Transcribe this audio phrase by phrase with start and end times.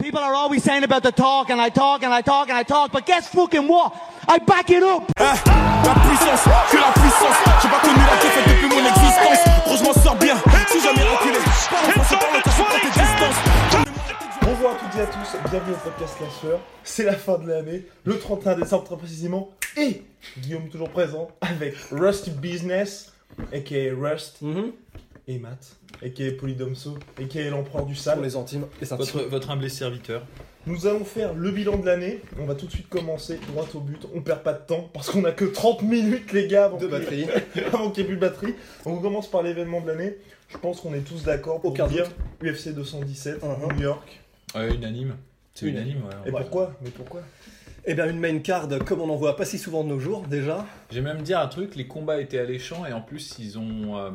[0.00, 2.62] People are always saying about the talk, and I talk, and I talk, and I
[2.62, 3.92] talk, but guess fucking what?
[4.28, 5.10] I back it up!
[5.18, 5.34] Hein
[5.84, 7.36] la puissance, que la puissance.
[7.62, 9.38] J'ai pas connu la défaite depuis mon existence.
[9.64, 10.36] Gros, je m'en sors bien,
[10.68, 11.38] si jamais reculé.
[14.42, 16.60] Bonjour à toutes et à tous, bienvenue au podcast La Sueur.
[16.84, 20.04] C'est la fin de l'année, le 31 décembre très précisément, et
[20.38, 23.12] Guillaume toujours présent avec Rust Business,
[23.52, 24.40] aka Rust,
[25.28, 28.22] et Matt, aka Polydomso, aka l'empereur du Pour sale.
[28.22, 30.22] les intimes et ça Votre, votre humble serviteur.
[30.66, 33.80] Nous allons faire le bilan de l'année, on va tout de suite commencer droit au
[33.80, 36.78] but, on perd pas de temps, parce qu'on a que 30 minutes les gars avant
[36.78, 37.64] de qu'il y ait- batterie.
[37.72, 38.54] avant qu'il n'y ait plus de batterie.
[38.84, 40.16] Donc on commence par l'événement de l'année,
[40.48, 42.04] je pense qu'on est tous d'accord pour Aucun dire
[42.40, 42.50] doute.
[42.54, 43.76] UFC 217, Mhm.
[43.76, 44.20] New York.
[44.54, 45.14] Ouais, unanime.
[45.54, 45.98] C'est Unanime.
[45.98, 46.28] unanime, ouais.
[46.28, 46.72] Et pourquoi?
[46.82, 47.20] Mais pourquoi?
[47.90, 50.22] Eh bien, une main card comme on en voit pas si souvent de nos jours
[50.28, 50.66] déjà.
[50.90, 54.10] J'ai même dire un truc, les combats étaient alléchants et en plus ils ont euh,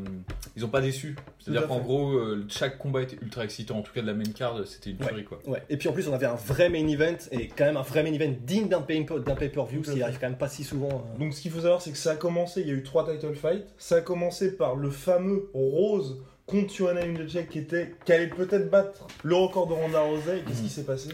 [0.56, 1.16] ils ont pas déçu.
[1.40, 3.80] C'est-à-dire qu'en gros euh, chaque combat était ultra excitant.
[3.80, 5.08] En tout cas de la main card c'était une Ouais.
[5.08, 5.40] tuerie quoi.
[5.48, 5.64] Ouais.
[5.70, 8.04] Et puis en plus, on avait un vrai main event et quand même un vrai
[8.04, 10.02] main event digne d'un pay- d'un pay-per-view, fait.
[10.02, 10.90] arrive quand même pas si souvent.
[11.16, 11.20] euh.
[11.20, 13.06] Donc ce qu'il faut savoir, c'est que ça a commencé, il y a eu trois
[13.12, 13.66] title fights.
[13.78, 18.70] Ça a commencé par le fameux Rose contre Joanna Jędrzejczyk qui était, qui allait peut-être
[18.70, 20.40] battre le record de Ronda Rousey.
[20.40, 20.68] Et Qu'est-ce Mhm.
[20.68, 21.10] qui s'est passé?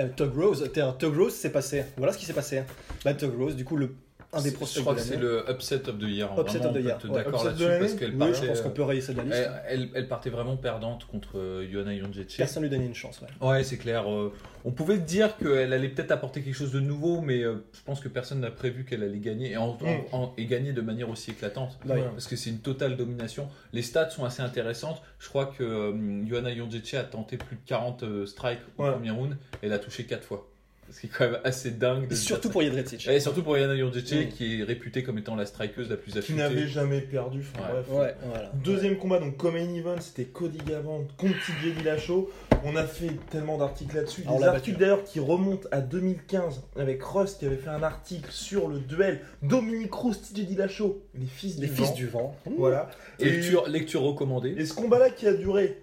[0.00, 1.82] Euh, Tug Rose, t'es un Tug Rose, c'est passé.
[1.96, 2.62] Voilà ce qui s'est passé.
[3.04, 3.94] Bah, Tug Rose, du coup, le,
[4.32, 6.28] un des prospects Je crois de que c'est le upset of the year.
[6.38, 6.96] Upset Vraiment, of the on peut year.
[6.96, 8.34] être Ouais, d'accord là-dessus parce qu'elle Oui, partait.
[8.42, 9.36] je pense qu'on peut rayer ça de la liste.
[9.36, 12.36] elle, elle- elle partait vraiment perdante contre euh, Jędrzejczyk.
[12.36, 13.20] Personne lui donnait une chance.
[13.40, 13.48] Ouais.
[13.48, 14.10] Ouais, c'est clair.
[14.12, 14.30] euh,
[14.66, 18.00] on pouvait dire qu'elle allait peut-être apporter quelque chose de nouveau, mais euh, je pense
[18.00, 19.86] que personne n'a prévu qu'elle allait gagner et, en- Mm.
[20.12, 21.78] en- en- et gagner de manière aussi éclatante.
[21.86, 22.02] Ouais.
[22.02, 23.48] Parce que c'est une totale domination.
[23.72, 25.00] Les stats sont assez intéressantes.
[25.20, 29.10] Je crois que euh, Joanna Jędrzejczyk a tenté plus de 40 euh, strikes au premier
[29.10, 30.46] round et elle a touché 4 fois.
[30.90, 32.08] Ce qui est quand même assez dingue.
[32.08, 32.62] De surtout pour.
[32.62, 34.32] Et surtout pour Joanna Jędrzejczyk Mm.
[34.32, 36.38] qui est réputée comme étant la strikeuse la plus Qui affûtée.
[36.38, 37.40] n'avait jamais perdu.
[37.54, 37.82] Enfin, Ouais.
[37.86, 37.86] bref.
[38.00, 38.52] Ouais, voilà.
[38.64, 42.30] Deuxième combat, donc comme main event, c'était Cody Garbrandt contre TJ Dillashaw.
[42.64, 44.22] On a fait tellement d'articles là-dessus.
[44.22, 48.68] Des articles d'ailleurs qui remontent à 2015 avec Rust qui avait fait un article sur
[48.68, 51.94] le duel Dominique Cruz, TJ Dillashaw, les fils Les du fils vent.
[51.94, 52.36] du vent.
[52.56, 52.90] Voilà.
[53.20, 54.54] Et- Lecture, lecture recommandée.
[54.56, 55.78] Et ce combat-là qui a duré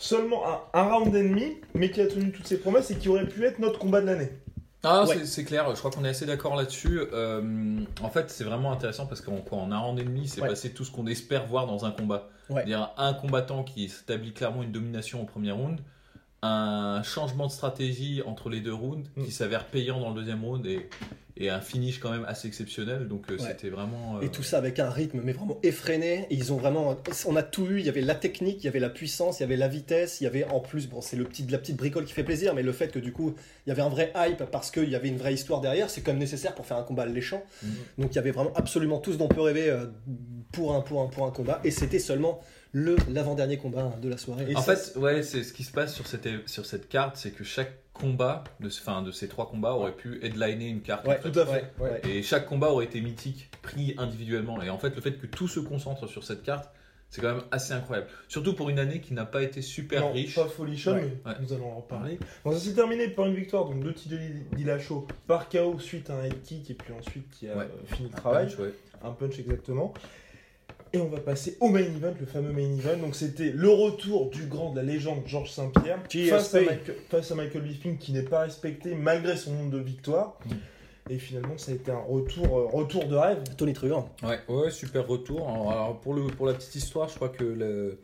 [0.00, 3.08] seulement un, un round et demi, mais qui a tenu toutes ses promesses et qui
[3.08, 4.30] aurait pu être notre combat de l'année.
[4.82, 5.24] Ah, Ouais.
[5.26, 7.00] c'est- clair, je crois qu'on est assez d'accord là-dessus.
[7.12, 10.40] Euh, en fait, c'est vraiment intéressant parce qu'en quoi, en un round et demi, c'est
[10.40, 10.48] Ouais.
[10.48, 12.30] passé tout ce qu'on espère voir dans un combat.
[12.48, 12.56] Ouais.
[12.56, 15.78] C'est-à-dire un combattant qui établit clairement une domination au premier round,
[16.42, 19.24] un changement de stratégie entre les deux rounds Mm.
[19.24, 20.88] qui s'avère payant dans le deuxième round et,
[21.36, 23.08] et un finish quand même assez exceptionnel.
[23.08, 23.40] Donc euh, Ouais.
[23.48, 24.16] c'était vraiment.
[24.16, 26.26] euh, Et tout ça avec un rythme mais vraiment effréné.
[26.30, 26.96] Et ils ont vraiment,
[27.26, 27.78] on a tout eu.
[27.80, 30.20] Il y avait la technique, il y avait la puissance, il y avait la vitesse,
[30.20, 32.54] il y avait en plus, bon, c'est le petit, la petite bricole qui fait plaisir,
[32.54, 33.34] mais le fait que du coup,
[33.66, 36.00] il y avait un vrai hype parce qu'il y avait une vraie histoire derrière, c'est
[36.00, 37.42] quand même nécessaire pour faire un combat alléchant.
[37.62, 37.70] Mhm.
[37.98, 39.86] Donc il y avait vraiment absolument tout ce dont on peut rêver euh,
[40.52, 41.60] pour un pour un pour un combat.
[41.64, 42.40] Et c'était seulement
[42.72, 44.46] le l'avant-dernier combat de la soirée.
[44.48, 47.16] Et en ça, fait, ouais, c'est ce qui se passe sur cette, sur cette carte,
[47.16, 51.06] c'est que chaque combat, de, enfin, de ces trois combats, aurait pu headliner une carte.
[51.06, 51.30] Ouais, en fait.
[51.32, 51.72] Tout à fait.
[51.78, 52.00] Ouais, ouais.
[52.08, 54.62] Et chaque combat aurait été mythique, pris individuellement.
[54.62, 56.70] Et en fait, le fait que tout se concentre sur cette carte,
[57.10, 58.06] c'est quand même assez incroyable.
[58.28, 60.36] Surtout pour une année qui n'a pas été super non, riche.
[60.36, 61.12] pas folichonne, Ouais.
[61.24, 61.36] mais Ouais.
[61.42, 62.20] nous allons en reparler.
[62.44, 64.14] Bon, ça s'est terminé par une victoire donc de TJ
[64.54, 67.68] Dillashaw par KO suite à un head kick et puis ensuite qui a Ouais.
[67.86, 68.46] fini le Un travail.
[68.46, 68.72] punch, ouais.
[69.02, 69.92] un punch exactement.
[70.92, 72.96] Et on va passer au main event, le fameux main event.
[72.96, 77.30] Donc c'était le retour du grand, de la légende Georges Saint-Pierre face à, Michael, face
[77.30, 80.36] à Michael Bisping qui n'est pas respecté malgré son nombre de victoires.
[81.08, 83.38] Et finalement ça a été un retour, euh, retour de rêve.
[83.56, 84.08] Tony Truant.
[84.24, 85.48] Ouais, ouais, super retour.
[85.48, 87.98] Alors, alors, pour, le, pour la petite histoire, je crois que le-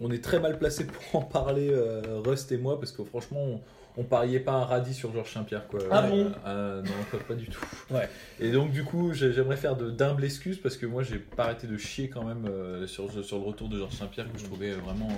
[0.00, 3.40] on est très mal placé pour en parler, euh, Rust et moi, parce que franchement,
[3.40, 3.60] on,
[3.96, 5.66] on pariait pas un radis sur Georges Saint-Pierre.
[5.68, 5.80] Quoi.
[5.90, 7.64] Ah Euh, bon euh, Non, pas, pas du tout.
[7.90, 8.08] Ouais.
[8.40, 11.44] Et donc, du coup, j'ai- j'aimerais faire de- d'humbles excuses, parce que moi, j'ai pas
[11.44, 14.44] arrêté de chier quand même euh, sur, sur le retour de Georges Saint-Pierre, que je
[14.44, 15.08] trouvais vraiment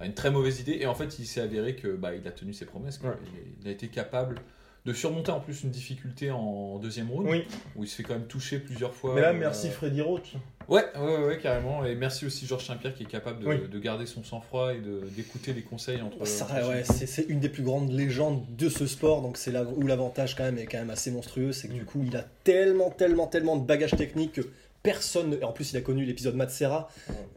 [0.00, 0.78] euh, une très mauvaise idée.
[0.80, 2.98] Et en fait, il s'est avéré que bah, il a tenu ses promesses.
[2.98, 3.10] quoi.
[3.10, 3.16] Ouais.
[3.34, 4.36] Il, il a été capable
[4.84, 7.44] de surmonter en plus une difficulté en deuxième round, Oui,
[7.76, 9.14] où il se fait quand même toucher plusieurs fois.
[9.14, 10.32] mais là euh, merci Freddy Roach.
[10.68, 11.84] Ouais, ouais, ouais, carrément.
[11.84, 13.56] Et merci aussi Georges Saint-Pierre qui est capable de, Oui.
[13.70, 14.80] de garder son sang-froid et
[15.16, 16.24] d'écouter les conseils entre.
[16.26, 19.64] Ça, ouais, c'est c'est une des plus grandes légendes de ce sport, donc c'est là
[19.64, 22.24] où l'avantage quand même est quand même assez monstrueux, c'est que du coup il a
[22.44, 24.42] tellement, tellement, tellement de bagages techniques que
[24.82, 26.88] personne, et en plus il a connu l'épisode Matsera,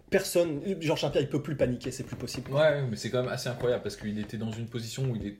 [0.09, 2.51] personne, Georges Saint-Pierre il peut plus paniquer, c'est plus possible.
[2.51, 5.27] Ouais, mais c'est quand même assez incroyable parce qu'il était dans une position où il
[5.27, 5.31] est,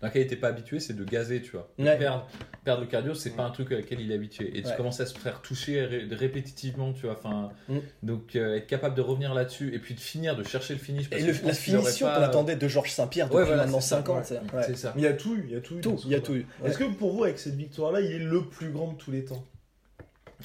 [0.00, 1.70] dans laquelle il n'était pas habitué, c'est de gazer, tu vois.
[1.78, 1.96] Ouais.
[1.98, 2.26] Perdre,
[2.64, 4.56] perdre le cardio, c'est pas un truc à laquelle il est habitué.
[4.56, 4.76] Et tu Ouais.
[4.76, 7.16] commences à se faire toucher ré- répétitivement, tu vois.
[7.18, 7.78] Enfin, Mm.
[8.02, 11.08] donc euh, être capable de revenir là-dessus et puis de finir, de chercher le finish.
[11.10, 13.80] parce Et le- la finition pas- qu'on attendait de Georges Saint-Pierre depuis Ouais, voilà, maintenant
[13.80, 14.24] c'est ça, 5 ans, ouais.
[14.24, 14.74] c'est- C'est ouais.
[14.76, 14.94] ça.
[14.96, 15.80] Il y a tout eu, il y a tout eu.
[16.04, 16.46] Il y a tout eu.
[16.64, 19.24] Est-ce que pour vous, avec cette victoire-là, il est le plus grand de tous les
[19.24, 19.44] temps?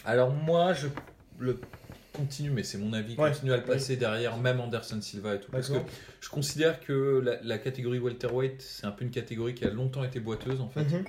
[0.06, 0.88] Alors moi, je
[1.40, 1.60] le
[2.14, 3.30] continue, mais c'est mon avis, Ouais.
[3.32, 5.52] continue à le passer derrière même Anderson Silva et tout.
[5.52, 5.78] Parce que
[6.20, 10.04] je considère que la, la catégorie welterweight, c'est un peu une catégorie qui a longtemps
[10.04, 10.84] été boiteuse en fait.
[10.84, 11.06] Mhm.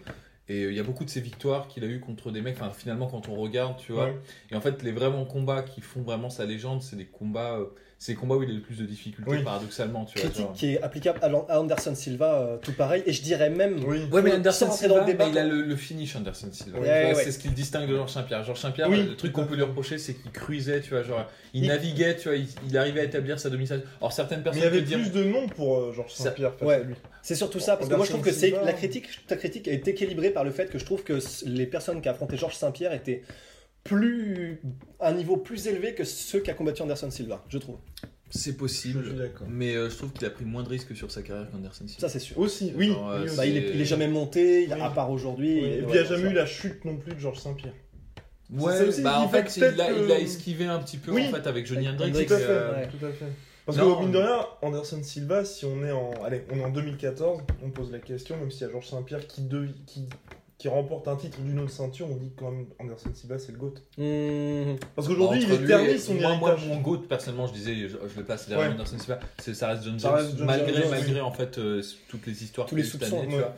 [0.51, 2.57] Et euh, il y a beaucoup de ces victoires qu'il a eu contre des mecs,
[2.61, 4.07] enfin finalement quand on regarde, tu vois.
[4.07, 4.17] Ouais.
[4.51, 7.67] Et en fait, les vraiment combats qui font vraiment sa légende, c'est des combats, euh,
[8.01, 9.43] c'est les combats où il a le plus de difficultés, Oui.
[9.43, 10.31] paradoxalement, tu vois.
[10.31, 13.83] Critique qui est applicable à Anderson Silva, euh, tout pareil, et je dirais même.
[13.85, 14.05] Oui.
[14.13, 16.79] Ouais, mais Anderson Silva, dans le débat, mais il a le, le finish Anderson Silva.
[16.79, 17.15] Ouais, ouais.
[17.25, 18.45] C'est ce qui le distingue de Georges Saint-Pierre.
[18.45, 21.27] Georges Saint-Pierre, Oui, le truc qu'on peut lui reprocher, c'est qu'il cruisait, tu vois, genre,
[21.55, 23.83] il, Il- naviguait, tu vois, il, il arrivait à établir sa domination.
[24.01, 26.83] Alors certaines Mais personnes il y avait plus de noms pour euh, Georges Saint-Pierre Ouais.
[27.23, 29.87] C'est surtout ça, parce que moi je trouve que c'est la critique, ta critique est
[29.89, 33.23] équilibrée par le fait que je trouve que les personnes qui affrontaient Georges Saint-Pierre étaient
[33.85, 34.61] plus
[35.01, 37.77] à un niveau plus élevé que ceux qui a combattu Anderson Silva, je trouve.
[38.31, 39.47] C'est Je possible, suis d'accord.
[39.51, 42.01] mais euh, je trouve qu'il a pris moins de risques sur sa carrière qu'Anderson Silva.
[42.01, 42.39] Ça c'est sûr.
[42.39, 42.89] Aussi, oui.
[42.89, 43.37] Genre, euh, oui, aussi.
[43.39, 44.81] Bah, il, est, il est jamais monté, il- Oui.
[44.83, 45.61] à part aujourd'hui.
[45.63, 47.39] Oui, Et puis ouais, il n'y a jamais eu la chute non plus de Georges
[47.41, 47.73] Saint-Pierre.
[48.51, 51.27] Ouais, aussi bah en fait il a, que- il a esquivé un petit peu Oui.
[51.27, 51.89] en fait avec Johnny.
[51.89, 52.89] Hendricks, Tout à et, fait, euh, ouais.
[52.89, 53.27] tout à fait.
[53.67, 56.65] Parce Non, que, mine de rien, Anderson Silva, si on est en, allez, on est
[56.65, 59.43] en 2014, on pose la question, même s'il y a Georges Saint-Pierre qui,
[59.87, 60.07] qui,
[60.59, 63.59] qui remporte un titre d'une autre ceinture, on dit quand même Anderson Silva c'est le
[63.59, 63.75] GOAT.
[63.97, 64.77] Mmh.
[64.97, 67.75] Parce qu'aujourd'hui, il Entre est terni et- son moi, moi, mon goût, personnellement, je disais,
[67.89, 68.75] je, je le place derrière Ouais.
[68.75, 71.21] Anderson Silva, c'est- ça reste John Ça Jones, reste John malgré, Jones, malgré oui.
[71.21, 73.41] en fait euh, toutes les histoires Tous les soupçons, année, tu ouais.
[73.41, 73.55] vois.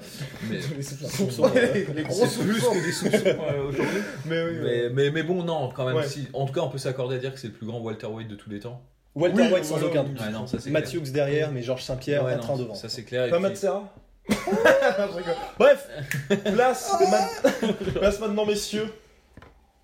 [0.51, 1.87] Mais, Les soupçons, Soupçons, ouais.
[1.95, 2.73] les gros plus soupçons.
[2.75, 4.01] que des soupçons euh, aujourd'hui.
[4.27, 4.91] Mais oui, Mais, ouais.
[4.93, 6.07] mais, mais bon, non, quand même, Ouais.
[6.07, 8.29] si, en tout cas, on peut s'accorder à dire que c'est le plus grand welterweight
[8.29, 8.83] de tous les temps.
[9.15, 10.21] Walter Oui, White sans aucun doute.
[10.21, 12.75] Ouais, non, ça c'est Matthew Hughes derrière, mais Georges Saint-Pierre un train devant.
[12.75, 13.29] Ça c'est clair.
[13.31, 13.93] Pas Matt Serra.
[15.59, 15.89] Bref,
[16.45, 18.89] place, ma- place maintenant, messieurs,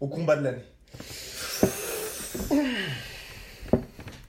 [0.00, 0.64] au combat de l'année.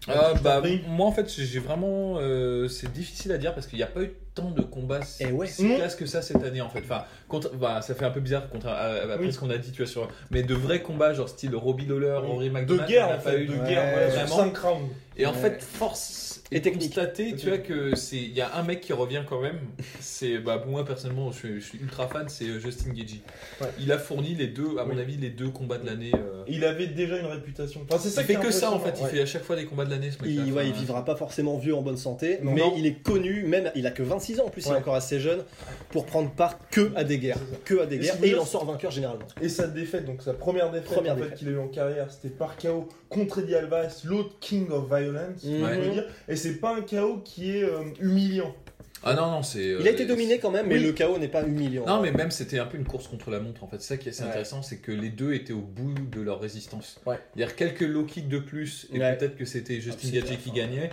[0.09, 0.81] Ah, bah, Oui.
[0.87, 4.03] moi en fait j'ai vraiment euh, c'est difficile à dire parce qu'il n'y a pas
[4.03, 5.47] eu tant de combats si, Eh ouais.
[5.47, 5.75] si Non.
[5.75, 8.47] classe que ça cette année en fait enfin contre, bah, ça fait un peu bizarre
[8.49, 9.33] contre, euh, après Oui.
[9.33, 12.19] ce qu'on a dit tu vois sur mais de vrais combats genre style Robbie Lawler
[12.21, 12.27] Oui.
[12.29, 14.37] Rory De McDonald guerre, en pas fait, eu de Ouais, guerre, vraiment.
[14.37, 14.89] 5 rounds.
[15.17, 18.79] et en fait force Et constater tu vois que c'est il y a un mec
[18.79, 19.59] qui revient quand même
[19.99, 23.19] c'est bah pour moi personnellement je suis, je suis ultra fan c'est euh, Justin Gagey
[23.59, 23.67] Ouais.
[23.79, 25.01] il a fourni les deux à mon Oui.
[25.01, 27.81] avis les deux combats de l'année euh, Il avait déjà une réputation.
[27.89, 29.65] Enfin, c'est ça il fait que ça en fait il fait à chaque fois des
[29.65, 32.39] combats de l'année ce mec Il, ouais, il vivra pas forcément vieux en bonne santé,
[32.41, 32.53] Non.
[32.53, 32.73] mais Non.
[32.77, 35.19] il est connu, même il a que 26 ans en plus, il est encore assez
[35.19, 35.39] jeune,
[35.89, 37.39] pour prendre part que à des guerres.
[37.65, 39.25] Que à des guerres, et il en sort vainqueur généralement.
[39.41, 41.39] Et sa défaite, donc sa première défaite, Première en fait, défaite.
[41.39, 45.43] qu'il a eu en carrière, c'était par KO contre Eddie Alvarez, l'autre King of Violence,
[45.43, 45.63] Mhm.
[45.63, 46.05] on peut dire.
[46.29, 48.55] Et c'est pas un KO qui est euh, humiliant.
[49.03, 50.83] ah non non c'est Il a euh, été dominé quand même, mais oui.
[50.83, 51.85] le chaos n'est pas humiliant.
[51.85, 53.81] Non, mais même c'était un peu une course contre la montre en fait.
[53.81, 54.29] C'est ça qui est assez Ouais.
[54.29, 56.99] intéressant, c'est que les deux étaient au bout de leur résistance.
[57.05, 57.17] Ouais.
[57.35, 59.15] C'est-à-dire quelques low kicks de plus et Ouais.
[59.17, 60.71] peut-être que c'était Ah, Justin Gagey c'était qui la fin.
[60.71, 60.89] gagnait.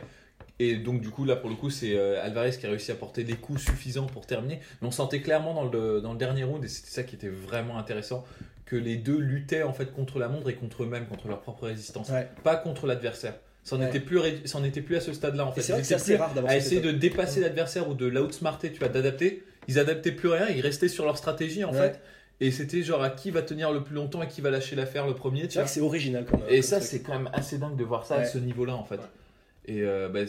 [0.60, 2.94] Et donc du coup là pour le coup c'est euh, Alvarez qui a réussi à
[2.94, 4.60] porter des coups suffisants pour terminer.
[4.82, 7.28] Mais on sentait clairement dans le, dans le dernier round et c'était ça qui était
[7.28, 8.24] vraiment intéressant
[8.64, 11.66] que les deux luttaient en fait contre la montre et contre eux-mêmes, contre leur propre
[11.66, 12.28] résistance, Ouais.
[12.44, 13.34] pas contre l'adversaire.
[13.64, 13.88] Ça n'en Ouais.
[13.88, 15.62] était plus ré- ça en était plus à ce stade-là en fait.
[15.62, 17.94] c'est vrai Ils que c'est étaient assez rare d'avoir à essayer de dépasser l'adversaire ou
[17.94, 19.42] de l'outsmarter, tu vois, d'adapter.
[19.68, 21.78] Ils adaptaient plus rien, ils restaient sur leur stratégie en Ouais.
[21.78, 22.00] fait.
[22.40, 25.06] Et c'était genre à qui va tenir le plus longtemps et qui va lâcher l'affaire
[25.06, 25.64] le premier, tu C'est vrai vois.
[25.68, 28.16] que c'est original comme Et comme ça, c'est quand même assez dingue de voir ça
[28.16, 28.26] à Ouais.
[28.26, 28.96] ce niveau-là en fait.
[28.96, 29.02] Ouais.
[29.66, 30.20] Et euh, bah,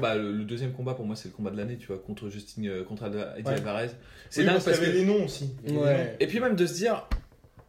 [0.00, 2.28] bah, le, le deuxième combat pour moi, c'est le combat de l'année, tu vois, contre
[2.30, 3.54] Justin, euh, contre Eddie Ouais.
[3.54, 3.90] Alvarez.
[4.28, 4.96] C'est Oui, dingue parce parce qu'il y que.
[4.96, 5.50] les noms aussi.
[5.68, 6.16] Ouais.
[6.18, 7.06] Et puis même de se dire,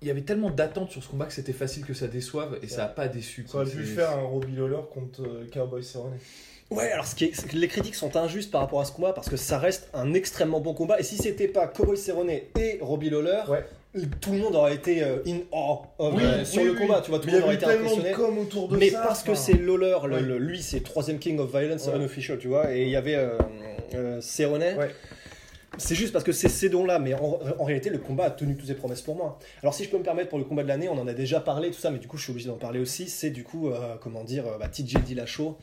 [0.04, 2.68] il y avait tellement d'attentes sur ce combat que c'était facile que ça déçoive et
[2.68, 3.46] ça a pas déçu.
[3.48, 6.12] Ça aurait pu C'est- faire un Robbie Lawler contre euh, Cowboy Cerrone.
[6.72, 8.92] Ouais, alors ce qui est, c'est que les critiques sont injustes par rapport à ce
[8.92, 11.00] combat parce que ça reste un extrêmement bon combat.
[11.00, 12.50] Et si c'était pas Cowboy Cerrone et
[12.82, 13.64] Robbie Lawler, Ouais.
[14.20, 16.78] tout le monde aurait été euh, in awe of, Oui, euh, sur oui, le oui.
[16.80, 17.02] combat.
[17.02, 18.10] Tu vois, tout le monde aurait été impressionné.
[18.12, 19.02] de com autour de Mais ça.
[19.06, 20.22] parce que c'est Lawler, le- Ouais.
[20.22, 21.96] le- lui c'est troisième King of Violence Ouais.
[21.96, 23.38] unofficial, tu vois, et il y avait euh,
[23.94, 24.62] euh, Cerrone.
[24.64, 24.90] Ouais.
[25.78, 28.68] C'est juste parce que c'est ces dons-là, mais en, réalité, le combat a tenu toutes
[28.68, 29.40] ses promesses pour moi.
[29.62, 31.40] Alors, si je peux me permettre, pour le combat de l'année, on en a déjà
[31.40, 33.10] parlé, tout ça, mais du coup, je suis obligé d'en parler aussi.
[33.10, 35.58] C'est du coup, euh, comment dire, euh, bah, TJ Dillashaw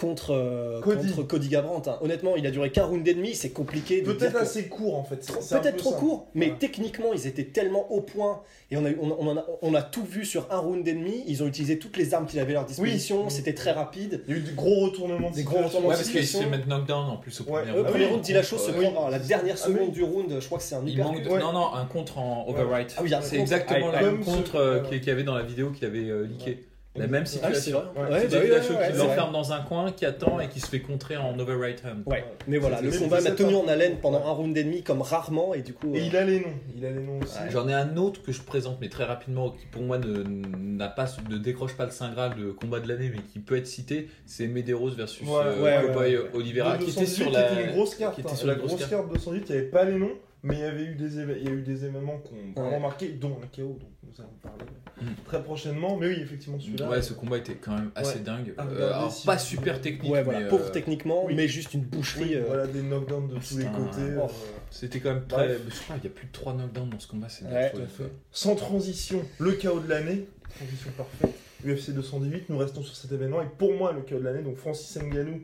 [0.00, 1.12] contre, euh, Cody.
[1.12, 1.88] contre Cody Garbrandt.
[1.90, 1.98] hein.
[2.00, 4.00] Honnêtement, il a duré qu'un round et demi, c'est compliqué.
[4.00, 5.16] de Peut-être que- assez court en fait.
[5.26, 5.96] Peut-être peu trop ça.
[5.98, 8.40] court, mais techniquement, ils étaient tellement au point
[8.70, 11.22] et on a, on, a, on a tout vu sur un round et demi.
[11.26, 13.24] Ils ont utilisé toutes les armes qu'ils avaient à leur disposition.
[13.24, 13.30] Oui.
[13.30, 14.22] C'était très rapide.
[14.26, 15.30] Il y a eu des gros retournements.
[15.30, 15.62] de Des gros situation.
[15.66, 16.50] retournements Ouais, parce qu'il se fait situation.
[16.50, 17.50] mettre knockdown en plus au Ouais.
[17.50, 17.86] premier Le Ah round.
[17.90, 18.10] premier oui.
[18.10, 20.36] round, Dillashaw se prend à la dernière Ah seconde du round.
[20.40, 21.04] Je crois que c'est un Il hyper.
[21.06, 21.40] manque de- Ouais.
[21.40, 22.94] Non, non, un contre en overright.
[22.96, 23.40] Ah oui, c'est contre.
[23.40, 26.64] exactement Ah, ce- contre euh, qu'il y avait dans la vidéo qu'il avait euh, leaké.
[26.96, 27.84] La même Ah, situation.
[27.94, 28.02] vrai.
[28.02, 28.26] Ouais.
[28.28, 31.16] Bah oui, ouais, qui l'enferme dans un coin, qui attend et qui se fait contrer
[31.16, 32.02] en overright hand.
[32.04, 33.30] Ouais, mais voilà, le combat m'a ça.
[33.30, 35.94] tenu en haleine pendant un round et demi comme rarement et du coup.
[35.94, 36.52] Et euh, il a les noms.
[36.76, 37.38] Il a les noms aussi.
[37.50, 40.24] J'en ai un autre que je présente, mais très rapidement, qui pour moi ne,
[40.58, 43.56] n'a pas, ne décroche pas le Saint Graal de combat de l'année, mais qui peut
[43.56, 46.24] être cité, c'est Medeiros versus Ouais, euh, ouais, Cowboy ouais.
[46.34, 48.14] Oliveira, qui était 218, sur la, une grosse carte.
[48.16, 48.34] qui était hein.
[48.34, 50.10] sur la grosse carte 218, il n'y avait pas les noms,
[50.42, 52.76] mais il y avait eu des, il y a eu des événements qui ont vraiment
[52.76, 52.80] Ouais.
[52.82, 54.64] marqué, dont un KO, dont nous allons parler
[55.00, 55.06] Mm.
[55.24, 55.96] très prochainement.
[55.96, 56.88] Mais oui, effectivement, celui-là.
[56.88, 58.20] Ouais, ce combat était quand même assez Ouais.
[58.24, 58.54] dingue.
[58.58, 61.34] Euh, alors, si pas vous super technique, Ouais, voilà, mais pauvre euh, techniquement, oui.
[61.34, 62.22] mais juste une boucherie.
[62.24, 64.12] Oui, euh, voilà, des knockdowns de tous les un- côtés.
[64.18, 64.24] Oh.
[64.24, 64.28] euh,
[64.70, 65.46] c'était quand même très.
[65.48, 65.60] Bref.
[65.70, 67.72] Je crois qu'il y a plus de 3 knockdowns dans ce combat, c'est Ouais, dingue.
[67.74, 68.12] tout à fait.
[68.30, 70.26] Sans transition, le KO de l'année.
[70.56, 71.30] Transition parfaite.
[71.64, 73.40] UFC 218, nous restons sur cet événement.
[73.42, 75.40] Et pour moi, le KO de l'année, donc Francis Ngannou,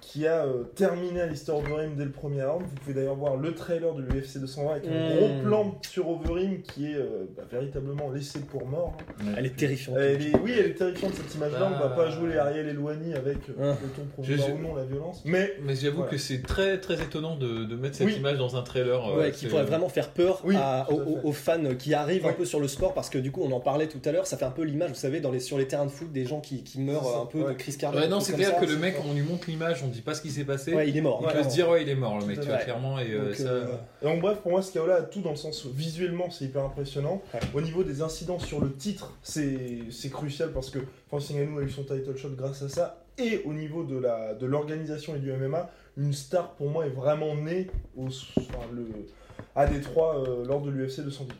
[0.00, 2.62] qui a euh, terminé à l'histoire Overeem dès le premier round.
[2.66, 6.62] Vous pouvez d'ailleurs voir le trailer de l'UFC 220 avec un gros plan sur Overeem
[6.62, 8.96] qui est euh, bah, véritablement laissé pour mort.
[9.36, 9.98] Elle est terrifiante.
[9.98, 11.70] Elle est, oui, elle est terrifiante cette image-là.
[11.76, 11.94] On va Bah.
[11.96, 13.76] pas jouer Ariel Elouani avec euh, Hein.
[13.82, 15.22] le ton je- ou non la violence.
[15.24, 16.10] Mais Mais j'avoue Voilà.
[16.10, 18.14] que c'est très très étonnant de, de mettre cette Oui.
[18.16, 19.08] image dans un trailer.
[19.08, 21.26] euh, Ouais, qui pourrait vraiment faire peur Oui, à- tout aux, à fait.
[21.28, 23.60] aux fans qui arrivent un peu sur le sport parce que du coup on en
[23.60, 25.68] parlait tout à l'heure, ça fait un peu l'image, vous savez, dans les, sur les
[25.68, 27.52] terrains de foot, des gens qui, qui meurent un peu ouais.
[27.52, 28.02] de crise cardiaque.
[28.04, 30.22] Ouais, non, c'est clair que le mec, on lui montre l'image, on dit pas ce
[30.22, 30.74] qui s'est passé.
[30.74, 31.20] Ouais, il est mort.
[31.22, 32.98] il hein, peut se dire, ouais, il est mort le mec, tu vois, clairement.
[32.98, 33.48] Et euh, Donc, ça.
[33.48, 33.66] euh,
[34.02, 36.64] Et donc bref, pour moi, ce KO-là a tout dans le sens visuellement, c'est hyper
[36.64, 37.22] impressionnant.
[37.34, 37.40] Ouais.
[37.54, 39.58] Au niveau des incidents sur le titre, c'est
[39.90, 43.04] c'est crucial parce que Francis Ngannou a eu son title shot grâce à ça.
[43.18, 46.90] Et au niveau de la de l'organisation et du MMA, une star pour moi est
[46.90, 48.86] vraiment née au, enfin, le,
[49.54, 51.36] à Détroit euh, lors de l'UFC 218.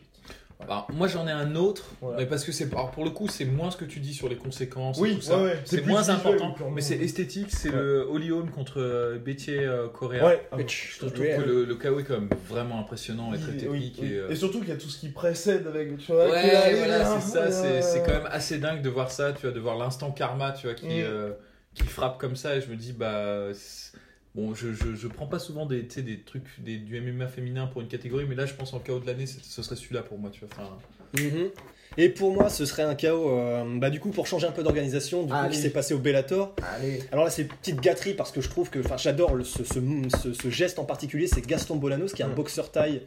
[0.64, 2.18] Alors, moi j'en ai un autre, Voilà.
[2.18, 4.28] mais parce que c'est alors, pour le coup c'est moins ce que tu dis sur
[4.28, 4.98] les conséquences.
[4.98, 5.36] et Oui, tout ça.
[5.38, 7.48] ouais, ouais, c'est moins important, mais c'est esthétique.
[7.50, 7.76] C'est Ouais.
[7.76, 9.88] le Holly Holm contre euh, Bétier euh.
[10.02, 13.38] Ouais, ah, Mais Je trouve que le, le KO est quand même vraiment impressionnant et
[13.38, 13.98] très oui, technique.
[14.02, 14.08] oui.
[14.12, 15.96] Et, euh, Et surtout qu'il y a tout ce qui précède avec.
[15.98, 19.10] Tu vois, Ouais, voilà, c'est ça, c'est c'est euh, quand même assez dingue de voir
[19.10, 21.04] ça, tu vois, de voir l'instant karma, tu vois, qui, Mm.
[21.04, 21.30] euh,
[21.74, 23.48] qui frappe comme ça, et je me dis, bah.
[23.54, 23.92] c'est-
[24.34, 27.28] Bon, je, je, je prends pas souvent des, tu sais, des trucs des, du MMA
[27.28, 30.02] féminin pour une catégorie, mais là, je pense en KO de l'année, ce serait celui-là
[30.02, 30.48] pour moi, tu vois.
[30.52, 30.76] Enfin,
[31.18, 31.50] Mhm.
[31.98, 34.62] Et pour moi, ce serait un chaos, euh, bah, du coup, pour changer un peu
[34.62, 35.54] d'organisation, du coup, Allez.
[35.54, 36.54] qui s'est passé au Bellator.
[36.74, 37.00] Allez.
[37.12, 39.78] Alors là, c'est une petite gâterie parce que je trouve que, enfin, j'adore ce, ce,
[40.22, 42.34] ce- ce geste en particulier, c'est Gaston Bolanos, qui est un Mm.
[42.34, 43.02] boxeur taille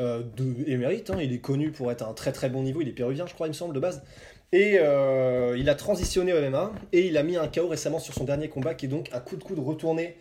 [0.00, 1.10] euh, de émérite.
[1.10, 1.18] hein.
[1.22, 2.80] il est connu pour être à un très très bon niveau.
[2.80, 4.02] Il est péruvien, je crois, il me semble, de base.
[4.50, 8.12] Et euh, il a transitionné au MMA et il a mis un KO récemment sur
[8.14, 10.16] son dernier combat, qui est donc un coup de coude retourné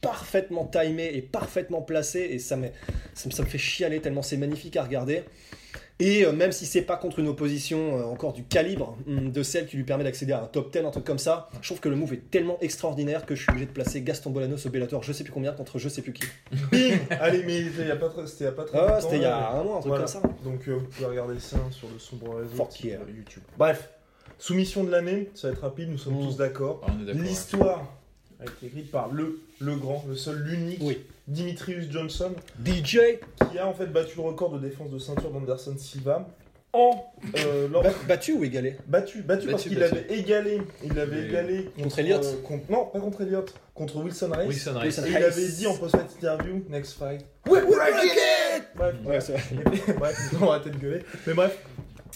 [0.00, 2.68] parfaitement timé et parfaitement placé et ça me,
[3.14, 5.24] ça me, ça me fait chialer tellement c'est magnifique à regarder
[6.00, 9.42] et euh, même si c'est pas contre une opposition euh, encore du calibre hum, de
[9.42, 11.80] celle qui lui permet d'accéder à un top 10 un truc comme ça je trouve
[11.80, 14.70] que le move est tellement extraordinaire que je suis obligé de placer Gaston Bolanos au
[14.70, 16.22] Bellator je sais plus combien contre je sais plus qui
[16.70, 18.78] Bim Allez, mais c'était il y a pas très, c'était il y a pas très
[18.78, 19.50] ah longtemps, c'était il y a là.
[19.50, 20.04] un mois un truc Voilà.
[20.04, 23.42] comme ça Donc euh, vous pouvez regarder ça sur le sombre réseau euh, YouTube.
[23.58, 23.90] Bref,
[24.38, 26.26] soumission de l'année, ça va être rapide, nous sommes Mm.
[26.28, 26.86] tous d'accord.
[26.88, 26.92] hein.
[27.14, 27.97] L'histoire
[28.40, 30.98] a été écrite par le, le grand, le seul, l'unique, Oui.
[31.26, 32.32] Dimitrius Johnson,
[32.64, 32.98] DJ
[33.50, 36.26] qui a en fait battu le record de défense de ceinture d'Anderson Silva
[36.72, 37.02] en
[37.38, 38.76] euh, lors- Ba- battu ou égalé?
[38.86, 39.94] Battu, battu, parce Battu, qu'il battu.
[39.98, 43.54] avait égalé, il avait Mais- égalé contre, Contre Elliott euh, contre- non, pas contre Elliott,
[43.74, 44.46] contre Wilson Race.
[44.46, 45.10] Wilson Wilson Race.
[45.10, 47.24] Et il avait dit en post-fight interview, next fight.
[47.48, 47.76] ouais, ouais,
[48.76, 51.00] Bref, ouais c'est vrai bref, on va arrêter de gueuler.
[51.26, 51.58] Mais bref,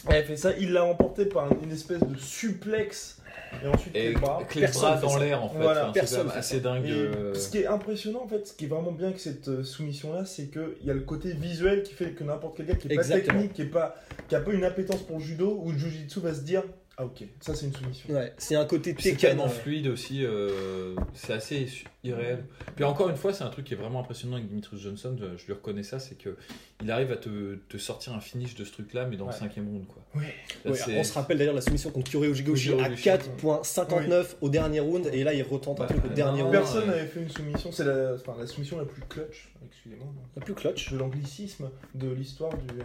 [0.07, 3.19] a fait ça, il l'a remporté par une espèce de suplex
[3.65, 4.37] et ensuite Et les bras.
[4.37, 5.59] avec les Personne bras dans l'air, en fait.
[5.59, 6.87] Voilà, Enfin, personne assez dingue.
[6.87, 9.49] Et euh, ce qui est impressionnant en fait, ce qui est vraiment bien avec cette
[9.49, 12.67] euh, soumission là, c'est qu'il y a le côté visuel qui fait que n'importe quel
[12.67, 13.95] gars qui est pas technique, qui est pas,
[14.29, 16.63] qui a pas une appétence pour le judo ou le jujitsu va se dire
[16.99, 18.15] ah ok, ça c'est une soumission.
[18.15, 21.67] Ouais, c'est un côté C'est tellement euh, fluide aussi, euh, c'est assez
[22.05, 22.45] irréel.
[22.77, 25.47] Puis encore une fois, c'est un truc qui est vraiment impressionnant avec Dimitrius Johnson, je,
[25.47, 26.37] lui reconnais ça, c'est que
[26.83, 29.69] il arrive à te, te sortir un finish de ce truc-là, mais dans le cinquième
[29.69, 30.03] round, quoi.
[30.17, 30.25] Oui.
[30.65, 33.03] Là, Ouais, c'est- on se rappelle d'ailleurs la soumission contre Kyorio Jigoshi à Kyoji Ogigoshi.
[33.05, 35.89] 4.59 au dernier round et là il retente un Ouais.
[35.89, 36.53] truc au dernier round.
[36.53, 40.43] Personne n'avait fait une soumission, c'est la, enfin, la soumission la plus clutch, excusez-moi, Le
[40.43, 40.93] plus clutch.
[40.93, 42.85] de l'anglicisme de l'histoire du MMA.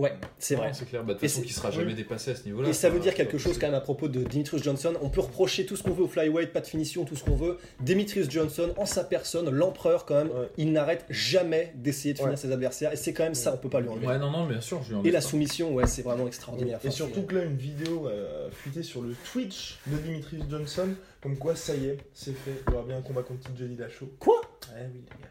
[0.00, 0.70] Ouais, c'est vrai.
[0.72, 1.02] C'est clair.
[1.04, 1.94] Bah, de toute Et façon, qui sera jamais oui.
[1.94, 2.68] dépassé à ce niveau-là.
[2.70, 4.94] Et ça veut dire quelque chose quand même à propos de Dimitrius Johnson.
[5.02, 7.36] On peut reprocher tout ce qu'on veut au flyweight, pas de finition, tout ce qu'on
[7.36, 7.58] veut.
[7.80, 10.48] Dimitrius Johnson, en sa personne, l'empereur quand même, Ouais.
[10.56, 12.36] il n'arrête jamais d'essayer de finir Ouais.
[12.38, 12.92] ses adversaires.
[12.92, 14.06] Et c'est quand même ça, on peut pas lui enlever.
[14.06, 16.78] Ouais, non, non, bien sûr, je lui Et la soumission, ouais, c'est vraiment extraordinaire.
[16.82, 20.88] Et Enfin, surtout que là, une vidéo a fuité sur le Twitch de Dimitrius Johnson,
[21.20, 23.64] comme quoi ça y est, c'est fait, il y aura bien un combat contre TJ
[23.64, 24.06] Dillashaw.
[24.18, 24.40] Quoi?
[24.74, 25.30] Ouais, oui, les gars.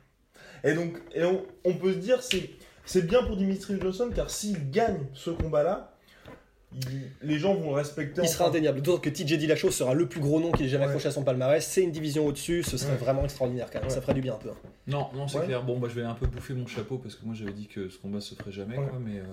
[0.72, 2.50] Et donc, et on, on peut se dire, c'est,
[2.90, 5.94] c'est bien pour Dimitrius Johnson, car s'il gagne ce combat-là,
[6.74, 8.22] il- les gens vont le respecter.
[8.24, 8.82] Il sera indéniable.
[8.82, 10.90] D'autant que TJ Dillashaw sera le plus gros nom qu'il ait jamais Ouais.
[10.90, 11.66] accroché à son palmarès.
[11.66, 12.98] C'est une division au-dessus, ce serait Ouais.
[12.98, 13.88] vraiment extraordinaire quand même.
[13.88, 13.94] Ouais.
[13.94, 14.50] Ça ferait du bien un peu.
[14.88, 15.46] Non, non, c'est Ouais.
[15.46, 15.64] clair.
[15.64, 17.90] Bon, bah, je vais un peu bouffer mon chapeau parce que moi j'avais dit que
[17.90, 18.88] ce combat se ferait jamais, Ouais.
[18.88, 19.20] quoi, mais.
[19.20, 19.24] euh,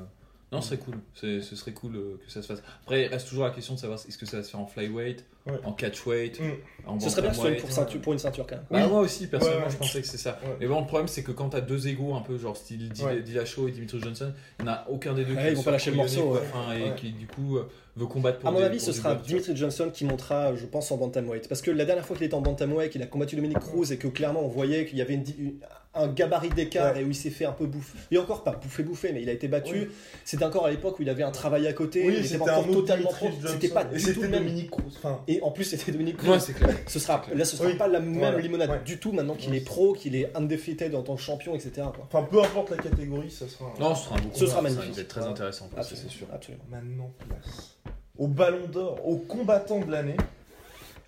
[0.53, 0.95] Non, ce serait cool.
[1.15, 2.63] Ce serait cool euh, que ça se fasse.
[2.83, 4.67] Après, il reste toujours la question de savoir est-ce que ça va se faire en
[4.67, 5.53] flyweight, Ouais.
[5.65, 6.45] en catchweight, Mm.
[6.89, 8.65] en Ce serait bien que ce soit pour, ceinture- pour une ceinture quand même.
[8.71, 8.89] Bah, Oui.
[8.91, 9.73] moi aussi, personnellement, Ouais, ouais.
[9.73, 10.39] je pensais que c'est ça.
[10.61, 12.89] Mais bon, le problème, c'est que quand t'as deux égaux, un peu genre style.
[12.89, 15.71] Dillashaw et Dimitri Johnson, il n'y en a aucun des deux Ouais, qui vont pas
[15.71, 16.33] lâcher le morceau, quoi.
[16.41, 16.47] ouais.
[16.53, 16.95] Enfin, et Ouais.
[16.97, 19.91] qui, du coup, euh, veut combattre pour À mon des- avis, ce sera Dimitri Johnson
[19.93, 21.49] qui montera, je pense, en bantamweight.
[21.49, 23.97] Parce que la dernière fois qu'il était en bantamweight, il a combattu Dominic Cruz et
[23.99, 25.55] que clairement on voyait qu'il y avait une di- une-
[25.99, 27.01] un gabarit d'écart Ouais.
[27.01, 27.97] et où il s'est fait un peu bouffer.
[28.11, 29.75] Et encore pas bouffé bouffé, mais il a été battu.
[29.75, 29.89] Oui.
[30.27, 32.01] C'était encore à l'époque où il avait un travail à côté.
[32.05, 33.11] il Oui, était c'était encore totalement.
[33.47, 34.43] C'était pas Et du tout le même.
[34.45, 34.83] Dominique Cruz.
[34.95, 36.31] Enfin, Et en plus, c'était Dominic Cruz.
[36.31, 36.75] Ouais, c'est clair.
[36.87, 37.39] Ce sera, C'est clair.
[37.39, 37.77] là, ce sera Oui.
[37.77, 38.39] pas la même Voilà.
[38.39, 38.81] limonade Ouais.
[38.85, 41.73] du tout maintenant qu'il est pro, qu'il est undefeated en tant que champion, etc.
[41.95, 42.07] quoi.
[42.11, 43.73] enfin, peu importe la catégorie, ça sera.
[43.81, 44.85] Non, ce sera un beau Ce sera ça, magnifique.
[44.89, 46.27] Il va être très intéressant, ça, c'est sûr.
[46.33, 46.65] Absolument.
[46.71, 47.77] Maintenant, place
[48.19, 50.17] au Ballon d'Or, au combattant de l'année.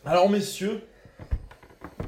[0.05, 0.83] Alors, messieurs,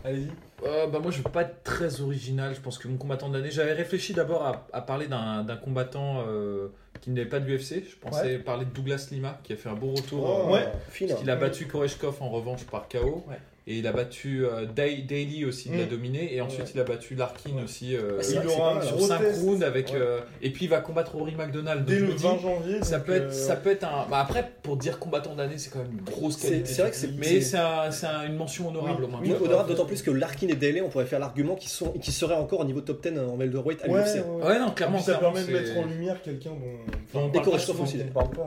[0.05, 0.29] allez-y.
[0.67, 3.39] Euh, bah moi je vais pas être très original, je pense que mon combattant de
[3.39, 6.69] l'année, j'avais réfléchi d'abord à, à parler d'un d'un combattant euh,
[7.01, 9.75] qui n'est pas de l'UFC, je pensais parler de Douglas Lima qui a fait un
[9.75, 10.25] beau retour.
[10.25, 10.65] Oh, euh, ouais.
[10.65, 13.25] Parce qu'il a battu Koreshkov en revanche par KO.
[13.29, 13.39] Ouais.
[13.71, 15.91] Et il a battu euh, Day- Daly aussi, il l'a Mm.
[15.91, 16.35] dominé.
[16.35, 16.71] Et ensuite Ouais.
[16.75, 17.63] il a battu Larkin Ouais.
[17.63, 19.41] aussi euh, Il aura mal, sur gros 5 test.
[19.43, 19.91] rounds avec.
[19.91, 19.95] Ouais.
[20.01, 21.85] euh, et puis il va combattre Rory McDonald.
[21.85, 22.83] Dès le je me 20 dis, janvier.
[22.83, 24.07] ça peut, être, ça peut être un.
[24.11, 26.73] Bah après, pour dire combattant de l'année, c'est quand même une grosse C'est- qualité.
[26.73, 29.07] c'est vrai que c'est- Mais c'est un- c'est un- une mention honorable Oui.
[29.07, 29.21] au moins.
[29.23, 32.13] Oui, honorable, d'autant plus que Larkin et Daly, on pourrait faire l'argument qu'ils sont, qu'ils
[32.13, 34.17] seraient encore au niveau top 10 en welterweight à Ouais, l'UFC.
[34.27, 34.47] ouais.
[34.47, 34.99] Ouais, non, clairement.
[34.99, 37.31] ça permet de mettre en lumière quelqu'un dont.
[37.31, 37.99] Pas souvent, aussi.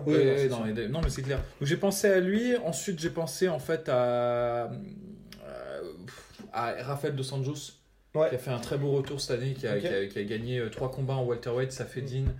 [0.05, 0.49] Oui,
[0.89, 1.37] non, mais, c'est clair.
[1.61, 2.57] Donc j'ai pensé à lui.
[2.65, 4.69] Ensuite, j'ai pensé en fait à,
[6.53, 7.73] à Rafael dos Anjos,
[8.15, 8.29] Ouais.
[8.29, 9.79] qui a fait un très beau retour cette année, qui a, Ok.
[9.81, 12.31] qui a- qui a gagné euh, trois combats en welterweight, Safedine,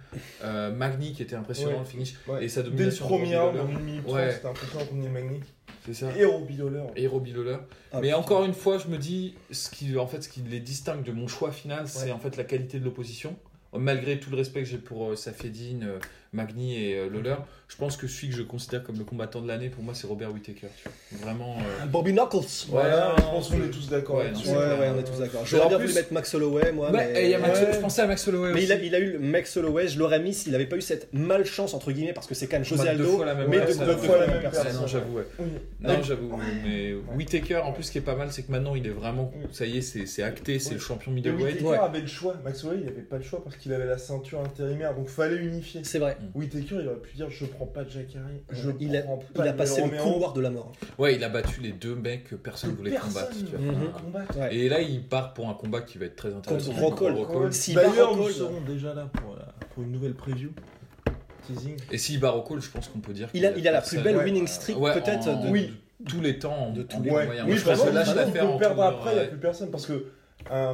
[0.44, 1.80] euh, Magni, qui était impressionnant Ouais.
[1.80, 2.46] le finish, Ouais.
[2.46, 3.08] et sa Dès le domination.
[3.08, 3.76] premier de round, Robbie en Lawler.
[3.76, 4.12] 1 minute Ouais.
[4.22, 5.40] 30, c'était impressionnant contre Magny.
[5.86, 6.08] C'est ça.
[6.16, 7.58] Et Robbie Lawler.
[7.92, 8.18] Ah, Mais putain.
[8.18, 11.12] encore une fois, je me dis, ce qui, en fait, ce qui les distingue de
[11.12, 13.36] mon choix final, c'est en fait la qualité de l'opposition.
[13.76, 15.88] Malgré tout le respect que j'ai pour euh, Safedine,
[16.34, 17.36] Magni et euh, Lawler,
[17.68, 20.08] je pense que celui que je considère comme le combattant de l'année, pour moi, c'est
[20.08, 20.68] Robert Whittaker.
[20.78, 21.26] tu vois.
[21.26, 21.58] Vraiment.
[21.82, 24.26] euh, Bobby Knuckles Voilà, Ouais, je pense qu'on est tous d'accord Ouais.
[24.32, 25.46] Ouais, on est tous d'accord.
[25.46, 26.92] J'aurais en bien plus- voulu mettre Max Holloway, moi.
[26.92, 27.22] Ouais, mais...
[27.22, 27.74] et il y a Max- Ouais.
[27.74, 28.64] je pensais à Max Holloway Mais aussi.
[28.66, 30.82] il a, il a eu le Max Holloway, je l'aurais mis s'il n'avait pas eu
[30.82, 33.48] cette malchance, entre guillemets, parce que c'est quand même José deux Aldo, fois la même
[33.50, 33.86] mais personne.
[33.86, 34.68] deux, fois la même personne.
[34.70, 35.20] Ah, non, j'avoue.
[35.82, 38.86] Non, j'avoue, mais Whittaker, en plus, ce qui est pas mal, c'est que maintenant, il
[38.88, 41.62] est vraiment, ça y est, c'est c'est acté, c'est le champion middleweight.
[41.62, 42.36] Whittaker avait le choix.
[42.44, 45.38] Max Holloway, il avait pas le choix parce qu'il avait la ceinture intérimaire, donc fallait
[45.38, 45.82] unifier.
[45.84, 46.18] C'est vrai.
[46.36, 49.04] Whittaker, il aurait pu dire je prends pas Jacare, je il, a,
[49.46, 50.72] il passé le couloir de la mort.
[50.98, 53.36] Ouais, il a battu les deux mecs que personne que voulait personne combattre.
[53.38, 53.60] tu vois.
[53.60, 53.94] ne voulait Mhm.
[53.94, 54.38] combattre.
[54.40, 54.56] Ouais.
[54.56, 56.72] Et là, il part pour un combat qui va être très intéressant.
[56.74, 57.54] Contre Rockhold.
[57.54, 60.52] S'il bat D'ailleurs, nous serons déjà là pour, la- pour une nouvelle preview.
[61.48, 61.76] Teasing.
[61.92, 63.82] Et s'il bat Rockhold, je pense qu'on peut dire Il a, qu'il il a la
[63.82, 64.24] plus belle Ouais.
[64.24, 65.42] winning streak, Ouais, peut-être.
[65.42, 65.74] de- Oui.
[66.00, 67.46] de tous les temps, De tous les moyens.
[67.48, 69.70] oui, je parce pense que là, je perdre après, il n'y a plus personne.
[69.70, 70.06] Parce que,
[70.52, 70.74] euh,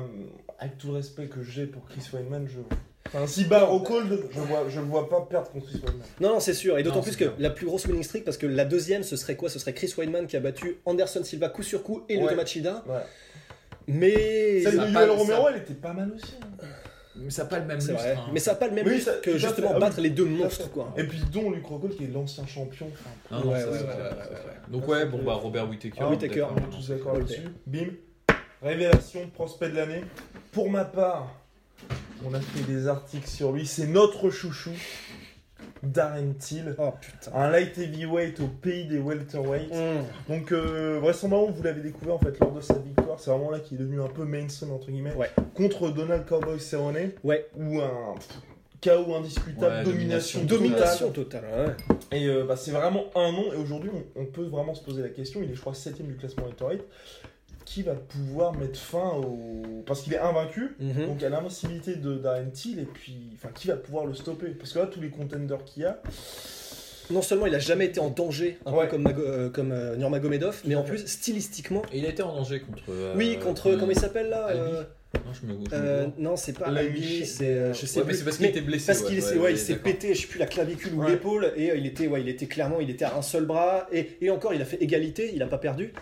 [0.59, 2.59] avec tout le respect que j'ai pour Chris Weidman, je.
[3.07, 6.05] Enfin, si bat Rockhold, je vois, je le vois pas perdre contre Chris Weidman.
[6.21, 6.77] Non, non, c'est sûr.
[6.77, 7.35] Et d'autant Non, plus c'est que clair.
[7.39, 9.49] la plus grosse winning streak, parce que la deuxième, ce serait quoi?
[9.49, 12.23] Ce serait Chris Weidman qui a battu Anderson Silva coup sur coup et Ouais.
[12.35, 12.83] le.
[12.87, 12.99] Ouais.
[13.87, 14.61] Mais.
[14.61, 16.35] Celle ça de a pas- Yoel Romero, ça- elle était pas mal aussi.
[16.41, 16.65] hein.
[17.15, 18.03] Mais ça n'a pas le même C'est lustre.
[18.05, 18.15] vrai.
[18.15, 18.29] hein.
[18.31, 19.73] Mais ça n'a pas le même Oui, lustre ça- que tout à justement fait.
[19.75, 20.69] Ah battre oui, les deux à monstres, fait.
[20.69, 20.93] quoi.
[20.95, 22.87] Et puis, dont Luc Rockhold, qui est l'ancien champion.
[22.93, 23.09] Enfin,
[23.39, 24.45] Non, non, Ouais, ça, ouais, c'est ouais, clair, ouais, c'est ouais, clair.
[24.45, 24.71] ouais.
[24.71, 25.97] Donc, ouais, bon, bah, Robert Whittaker.
[26.01, 27.19] Ah, Whittaker, on est tous d'accord Ok.
[27.19, 27.41] là-dessus.
[27.65, 27.87] Bim.
[28.61, 30.03] Révélation, prospect de l'année.
[30.51, 31.38] Pour ma part,
[32.25, 33.65] on a fait des articles sur lui.
[33.65, 34.71] C'est notre chouchou,
[35.83, 36.75] Darren Till.
[36.77, 37.31] Oh putain.
[37.33, 39.73] Un light heavyweight au pays des welterweights.
[39.73, 40.31] Mmh.
[40.33, 43.19] Donc, euh, vraisemblablement, vous l'avez découvert en fait lors de sa victoire.
[43.19, 45.13] C'est vraiment là qu'il est devenu un peu mainstream, entre guillemets.
[45.15, 45.29] Ouais.
[45.55, 47.11] Contre Donald Cowboy Cerrone.
[47.23, 47.47] Ouais.
[47.57, 48.15] Ou un
[48.83, 51.11] KO indiscutable, Ouais, domination, domination.
[51.11, 51.41] totale.
[51.51, 51.75] Domination totale.
[52.11, 52.17] ouais.
[52.17, 53.51] Et euh, bah, c'est vraiment un nom.
[53.53, 55.41] Et aujourd'hui, on, on peut vraiment se poser la question.
[55.43, 56.81] Il est, je crois, 7 du classement welterweight.
[57.71, 59.83] Qui va pouvoir mettre fin au.
[59.85, 60.75] Parce qu'il est invaincu.
[60.79, 61.05] Mhm.
[61.05, 62.79] Donc à l'invincibilité de Darren Till.
[62.79, 64.47] Et puis, enfin, qui va pouvoir le stopper?
[64.49, 66.01] Parce que là, tous les contenders qu'il y a.
[67.11, 68.85] Non seulement il a jamais été en danger, un Ouais.
[68.85, 71.81] peu comme, Mago- euh, comme euh, Nurmagomedov, mais en plus stylistiquement.
[71.91, 72.83] Et il était en danger contre.
[72.89, 74.59] euh, oui, contre euh, comment il s'appelle là Albi.
[74.61, 74.83] euh,
[75.15, 78.11] Non, je me Euh, non, c'est pas La Albi, c'est euh, je sais Ouais, mais
[78.11, 78.17] plus.
[78.19, 80.45] c'est parce qu'il était blessé, Parce qu'il ouais, s'est- ouais, pété, je sais plus la
[80.45, 81.09] clavicule ou Ouais.
[81.11, 83.87] l'épaule et euh, il était ouais, il était clairement, il était à un seul bras
[83.91, 85.93] et, et encore il a fait égalité, il a pas perdu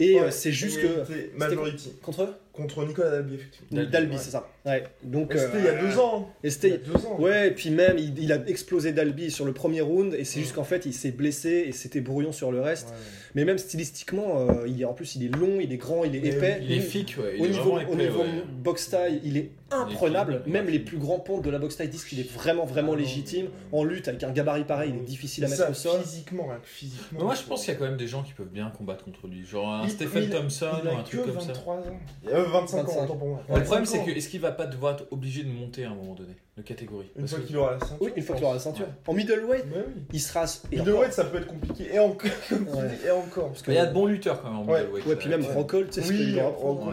[0.00, 1.92] et euh, c'est juste que Majority.
[2.02, 3.84] contre eux Contre Nicolas Dalby, effectivement.
[3.84, 4.48] Dalby, c'est ça.
[4.64, 4.84] Ouais.
[5.02, 6.30] Donc Et C'était il y a deux ans.
[6.42, 7.20] Et Il y a deux ans.
[7.20, 10.40] Ouais, et puis même, il, il a explosé Dalby sur le premier round, et c'est
[10.40, 12.88] juste qu'en fait, il s'est blessé, et c'était brouillon sur le reste.
[13.36, 16.16] Mais même stylistiquement, euh, il est, en plus, il est long, il est grand, il
[16.16, 16.58] est épais.
[16.62, 17.34] Il est fic, ouais.
[17.36, 18.44] Il Au est niveau, vraiment au épais, niveau ouais.
[18.64, 20.42] box taille, il est imprenable.
[20.46, 22.92] Il Même les plus grands pontes de la box taille disent qu'il est vraiment, vraiment
[22.94, 23.48] Ah légitime.
[23.72, 26.00] En lutte, avec un gabarit pareil, il est difficile à mettre ça, au sol.
[26.02, 27.18] Physiquement, hein, physiquement.
[27.18, 29.04] Mais moi, je pense qu'il y a quand même des gens qui peuvent bien combattre
[29.04, 29.44] contre lui.
[29.44, 31.46] Genre un Il- Stephen il- Thompson il ou a un que truc comme ça.
[31.52, 32.00] 23 ans.
[32.28, 33.00] Euh, 25, 25.
[33.10, 33.38] ans, pour moi.
[33.48, 35.90] Le problème, 25 c'est que est-ce qu'il va pas devoir être obligé de monter à
[35.90, 37.10] un moment donné, de catégorie?
[37.16, 37.96] Une Parce fois qu'il aura la ceinture.
[38.00, 38.86] Oui, une fois qu'il aura la ceinture.
[38.86, 38.92] Ouais.
[39.06, 39.82] En middleweight, oui.
[40.12, 40.44] il sera.
[40.72, 41.94] et Middleweight, ça peut être compliqué.
[41.94, 42.30] Et encore,
[43.06, 43.48] et encore.
[43.48, 44.80] parce que- Mais il y a de bons lutteurs quand même en Ouais.
[44.82, 45.06] middleweight.
[45.06, 45.44] Ouais, puis même.
[45.44, 46.34] Rockhold, tu sais qu'il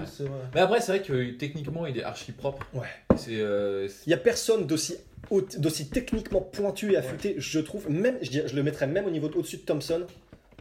[0.05, 0.31] c'est vrai.
[0.55, 2.62] Mais après, c'est vrai que techniquement, il est archi propre.
[2.73, 2.87] Ouais.
[3.17, 3.39] C'est.
[3.39, 4.95] euh, Il n'y a personne d'aussi
[5.29, 7.89] haut- d'aussi techniquement pointu et affûté, je trouve.
[7.89, 10.01] Même, je, dirais- je le mettrais même au niveau de- au-dessus de Thompson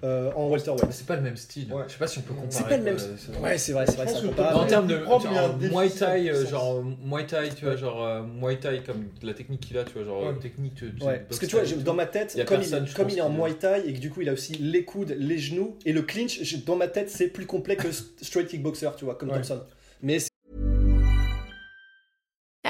[0.04, 0.90] euh, en welterweight.
[0.90, 1.72] c'est pas le même style.
[1.72, 1.84] Ouais.
[1.86, 2.50] Je sais pas si on peut comparer.
[2.50, 2.96] C'est pas le même.
[2.96, 6.28] quoi, ça- Ouais, c'est vrai, c'est vrai, pense ça en termes de genre, Muay Thai,
[6.30, 9.84] euh, genre Muay Thai, tu vois, genre euh, Muay Thai comme la technique qu'il a,
[9.84, 10.28] tu vois, genre Ouais.
[10.30, 10.82] euh, technique.
[10.82, 13.20] de- Ouais, parce que tu vois, dans ma tête, Y comme, personne, il, comme est
[13.20, 15.92] en Muay Thai et que du coup il a aussi les coudes, les genoux et
[15.92, 17.88] le clinch, dans ma tête c'est plus complet que
[18.20, 19.36] straight kickboxer, tu vois, comme Ouais.
[19.36, 19.60] Thompson.
[20.02, 20.18] Mais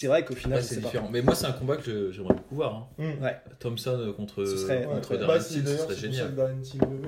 [0.00, 0.86] C'est vrai qu'au final, c'est pas.
[0.88, 1.08] différent.
[1.12, 2.88] Mais moi, c'est un combat que j'aimerais beaucoup voir.
[2.98, 3.02] hein.
[3.18, 3.22] Mm.
[3.24, 3.36] Ouais.
[3.58, 5.18] Thompson euh, contre, Ce serait- contre ouais.
[5.18, 6.34] Darren Bah, Till, ce serait génial.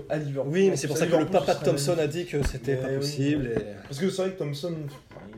[0.09, 0.53] à Liverpool.
[0.53, 2.83] Oui, mais c'est pour ça que le papa de Thompson a dit que c'était Mais
[2.83, 3.51] pas possible.
[3.85, 4.75] Parce que c'est vrai que Thompson,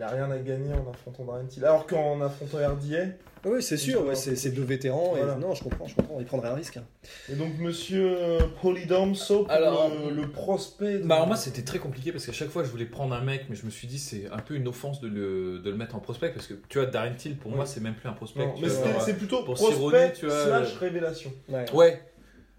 [0.03, 1.65] il a rien à gagner en affrontant Darren Till.
[1.65, 3.05] Alors qu'en affrontant RDA,
[3.45, 5.15] Oui, c'est sûr, ouais, c'est c'est deux vétérans.
[5.17, 5.35] Voilà.
[5.35, 5.41] Et...
[5.41, 6.77] Non, je comprends, je comprends, il prendrait un risque.
[6.79, 6.85] hein.
[7.31, 10.99] et donc monsieur euh, Polydomso pour Alors, le, le prospect.
[10.99, 13.21] de- Bah alors moi c'était très compliqué parce qu'à chaque fois je voulais prendre un
[13.23, 15.77] mec mais je me suis dit c'est un peu une offense de le, de le
[15.77, 17.57] mettre en prospect parce que tu vois Darren Till pour Ouais.
[17.59, 18.41] moi c'est même plus un prospect.
[18.47, 21.33] Non, mais genre, c'est plutôt pour prospect tu vois, slash euh, révélation.
[21.49, 21.65] Ouais.
[21.73, 22.01] Ouais.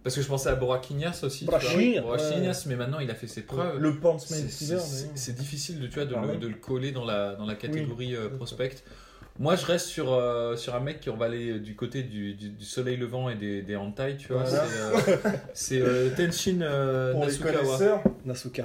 [0.03, 1.45] Parce que je pensais à Boraquinhas aussi.
[1.45, 3.79] Boraquinhas, Boraquinhas, mais maintenant il a fait ses preuves.
[3.79, 6.37] Le Pants C'est- difficile de, tu vois, de, Ah le, ouais.
[6.37, 8.75] de le coller dans la, dans la catégorie euh, prospect.
[9.39, 12.36] Moi, je reste sur, euh, sur un mec qui on va aller du côté du,
[12.36, 13.76] du, soleil levant et des, des
[14.19, 14.43] tu vois.
[14.43, 14.96] Euh,
[15.56, 17.80] c'est euh, Tenshin euh, Nasukawa.
[18.26, 18.62] Les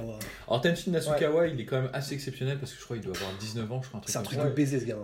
[0.47, 3.15] Alors, Tenshin Nasukawa, il est quand même assez exceptionnel parce que je crois qu'il doit
[3.15, 4.01] avoir 19 ans, je crois.
[4.05, 4.97] C'est un truc, de baiser, ce gars.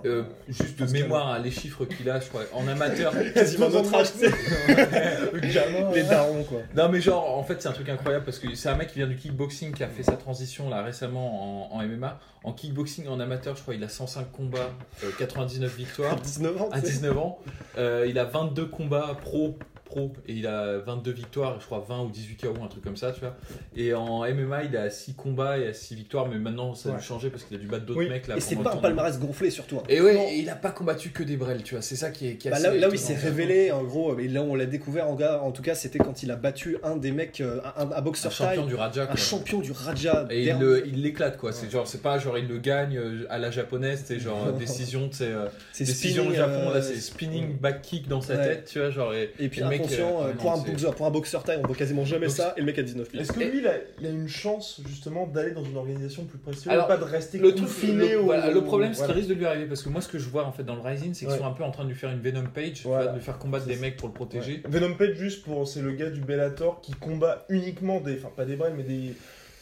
[0.48, 2.44] juste de mémoire, hein, les chiffres qu'il a, je crois.
[2.54, 3.12] En amateur.
[3.34, 4.28] Quasiment notre âge, tu
[5.96, 6.62] Les darons, quoi.
[6.76, 9.00] Non, mais genre, en fait, c'est un truc incroyable parce que c'est un mec qui
[9.00, 12.20] vient du kickboxing qui a fait sa transition là récemment en, en MMA.
[12.44, 14.72] En kickboxing, en amateur, je crois, il a 105 combats,
[15.18, 16.16] 90 19 victoires.
[16.20, 17.40] 19 ans, à 19 ans.
[17.78, 22.04] Euh, il a 22 combats pro pro et il a 22 victoires, je crois 20
[22.04, 23.36] ou 18 KO un truc comme ça tu vois.
[23.78, 26.92] Et en MMA il a 6 combats et a 6 victoires mais maintenant ça a
[26.94, 26.98] Ouais.
[27.00, 28.10] dû changer parce qu'il a dû battre d'autres Oui.
[28.10, 28.36] mecs là.
[28.38, 29.78] Et c'est pas un palmarès gonflé, surtout.
[29.78, 29.84] hein.
[29.90, 32.28] Et ouais, et il a pas combattu que des brels, tu vois, c'est ça qui
[32.28, 34.46] est, qui Bah, assez là, là où il s'est révélé, en gros, et là où
[34.52, 37.12] on l'a découvert, en, gars, en tout cas, c'était quand il a battu un des
[37.12, 39.04] mecs, euh, un, un un boxeur champion taille, du Raja.
[39.04, 39.16] un quoi.
[39.16, 40.26] champion du Raja.
[40.32, 40.46] Et
[40.86, 44.04] il l'éclate quoi, c'est genre c'est pas genre il le gagne euh, à la japonaise,
[44.06, 48.22] c'est genre décision euh, C'est décision au spinning, Japon là c'est spinning back kick dans
[48.22, 50.96] sa tête, tu vois genre et, Et puis mec, euh, euh, pour, non, un boxeur,
[50.96, 53.10] pour un boxeur taille, on voit quasiment jamais Donc, ça, et le mec a 19
[53.10, 53.22] pieds.
[53.22, 56.38] Est-ce que lui, il a, il a une chance justement d'aller dans une organisation plus
[56.38, 58.24] prestigieuse Alors, pas de rester le truc confiné le, au...
[58.26, 59.14] voilà, le problème ce voilà.
[59.14, 60.76] qui risque de lui arriver parce que moi ce que je vois en fait dans
[60.76, 61.38] le Rising c'est qu'ils Ouais.
[61.38, 63.04] sont un peu en train de lui faire une Venom Page, Voilà.
[63.04, 64.62] vois, de lui faire combattre des mecs pour le protéger.
[64.66, 64.70] Ouais.
[64.70, 65.68] Venom Page, juste pour.
[65.68, 68.16] C'est le gars du Bellator qui combat uniquement des.
[68.18, 69.14] Enfin, pas des brels, mais des,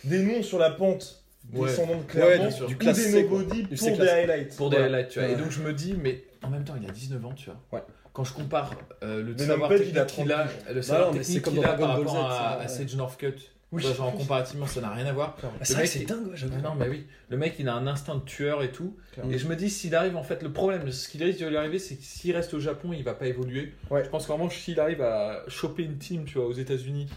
[0.03, 2.67] des noms sur la pente descendant de Ouais, clairement.
[2.67, 4.55] du- classe des nobody Du pour des highlights.
[4.55, 4.97] Pour des Voilà.
[4.97, 5.29] highlights, tu vois.
[5.29, 7.59] Et donc je me dis mais en même temps il a 19 ans, tu vois.
[7.79, 7.83] Ouais.
[8.13, 10.27] Quand je compare euh, le savoir technique qu'il a, 30
[10.73, 12.67] le savoir non, technique qu'il a par rapport Z, à.
[12.67, 13.81] Sage Northcutt, Oui.
[13.81, 15.35] vois, genre comparativement ça n'a rien à voir.
[15.43, 16.53] Ah, c'est est- dingue, j'avoue.
[16.59, 17.07] Ah non, mais oui.
[17.29, 18.95] Le mec, il a un instinct de tueur et tout.
[19.13, 19.31] Clairement.
[19.31, 21.57] Et je me dis, s'il arrive, en fait, le problème, ce qui risque de lui
[21.57, 23.73] arriver, c'est que s'il reste au Japon, il va pas évoluer.
[23.89, 24.03] Ouais.
[24.03, 27.09] Je pense qu'en revanche, s'il arrive à choper une team, tu vois, aux États-Unis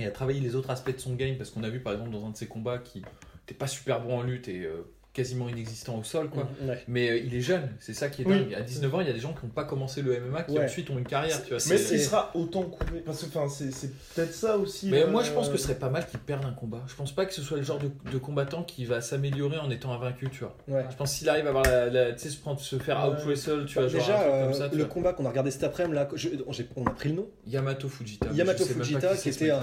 [0.00, 2.10] et à travailler les autres aspects de son game, parce qu'on a vu, par exemple,
[2.10, 4.82] dans un de ses combats qui n'était pas super bon en lutte et euh,
[5.16, 6.48] quasiment inexistant au sol, quoi.
[6.62, 6.78] Ouais.
[6.88, 8.34] Mais euh, il est jeune, c'est ça qui est Oui.
[8.44, 8.54] dingue.
[8.54, 10.58] À 19 ans, il y a des gens qui n'ont pas commencé le MMA qui
[10.58, 10.64] Ouais.
[10.66, 11.58] ensuite ont une carrière, tu vois.
[11.68, 13.00] Mais c'est- il sera autant coupé.
[13.04, 14.88] Parce que enfin, c'est c'est peut-être ça aussi.
[14.90, 16.82] Mais euh, moi, je pense que ce serait pas mal qu'il perde un combat.
[16.86, 19.70] Je pense pas que ce soit le genre de, de combattant qui va s'améliorer en
[19.70, 20.54] étant invaincu, tu vois.
[20.68, 20.84] Ouais.
[20.90, 23.14] Je pense qu'il arrive à avoir la, la- tu sais, se, prendre, se faire Ouais.
[23.18, 24.68] out wrestle, tu vois, genre Déjà, truc euh, comme ça.
[24.68, 24.92] tu le vois.
[24.92, 27.26] combat qu'on a regardé cet après-midi, là, je- j'ai- on a pris le nom.
[27.46, 28.26] Yamato Fujita.
[28.34, 29.60] Yamato Fujita, qui était un,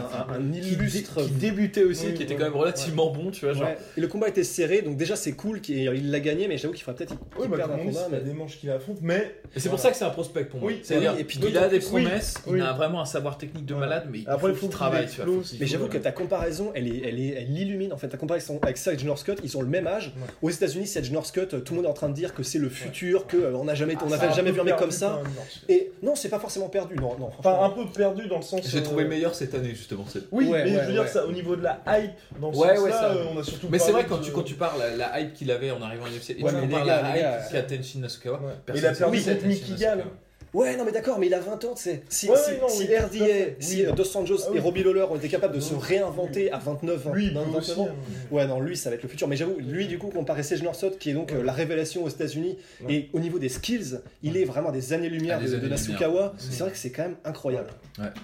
[0.51, 1.21] illustre.
[1.25, 3.53] qui débutait aussi, qui était quand même relativement bon, tu vois.
[3.53, 3.69] Genre.
[3.97, 6.83] Le combat était serré, donc déjà c'est cool qu'il il l'a gagné, mais j'avoue qu'il
[6.83, 8.07] faudrait peut-être qu'il Oui, bah, perde un combat.
[8.09, 9.35] mais- des manches qu'il affronte, mais.
[9.55, 10.69] Et c'est pour ça que c'est un prospect pour moi.
[10.71, 12.67] Oui, C'est-à-dire, et puis il a des promesses, oui, il oui.
[12.67, 15.07] a vraiment un savoir technique de malade, mais il Après, faut il faut qu'il travaille,
[15.07, 15.43] tu vois.
[15.59, 18.07] Mais j'avoue que ta comparaison, elle, est, elle, est, elle l'illumine en fait.
[18.07, 20.13] Ta comparaison avec Sage Northcutt, ils ont le même âge.
[20.15, 20.27] Ouais.
[20.41, 22.69] Aux États-Unis, Sage Northcutt, tout le monde est en train de dire que c'est le
[22.69, 24.91] futur, que euh, on n'a jamais, on Ah, a jamais un vu un mec comme
[24.91, 25.21] ça.
[25.67, 26.95] Et non, c'est pas forcément perdu.
[26.95, 27.29] Non, non.
[27.37, 28.61] Enfin, un peu perdu dans le sens.
[28.65, 30.05] J'ai euh, trouvé meilleur cette année, justement.
[30.07, 32.69] c'est- Oui, mais je veux dire, ça, au niveau de la hype, dans ce Ouais,
[32.69, 33.11] ouais, sens-là, ça.
[33.13, 33.67] euh, on a surtout.
[33.69, 36.05] Mais c'est vrai quand tu, quand tu parles la, la hype qu'il avait en arrivant
[36.05, 38.53] à l'UFC, et Ouais, tu mais gars, la les hype gars, qu'a Tenshin Nasukawa, Ouais.
[38.65, 39.95] personne Il a perdu sait contre Tenshin Mickey Nasukawa.
[39.95, 40.05] Gall.
[40.53, 42.03] Ouais, non, mais d'accord, mais il a 20 ans, tu sais.
[42.09, 43.25] Si, Ouais, si, non, si oui, RDA,
[43.59, 44.59] si euh, Dos Santos Ah et.
[44.59, 47.55] Robbie Lawler ont été capables de se réinventer à 29, 20, Lui, il peut 29
[47.57, 47.71] aussi.
[47.79, 47.87] ans.
[47.89, 47.95] hein.
[48.31, 49.27] Ouais, non, lui, ça va être le futur.
[49.27, 52.09] Mais j'avoue, lui, du coup, comparé Sage Northcutt, qui est donc euh, la révélation aux
[52.09, 52.93] États-Unis, Ouais.
[52.93, 55.77] et au niveau des skills, il est vraiment des années-lumière Ah, de, de années-lumière.
[55.77, 56.33] Nasukawa.
[56.37, 57.69] C'est vrai que c'est quand même incroyable.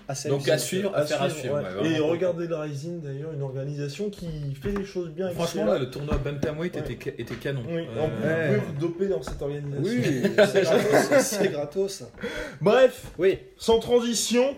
[0.08, 1.56] Assez Donc à suivre, à faire à suivre.
[1.56, 1.64] ouais.
[1.64, 1.90] ouais, vraiment.
[1.96, 4.28] Et regardez le Rising d'ailleurs, une organisation qui
[4.62, 5.30] fait les choses bien.
[5.32, 7.62] Franchement, là, le tournoi Bantamweight était, ca- était canon.
[7.68, 7.88] Oui,
[8.24, 9.84] Euh, pouvez vous doper dans cette organisation.
[9.84, 10.32] Oui,
[11.22, 12.04] c'est gratos.
[12.62, 14.56] Bref, Oui, sans transition.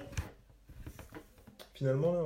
[1.81, 2.19] Finalement, là,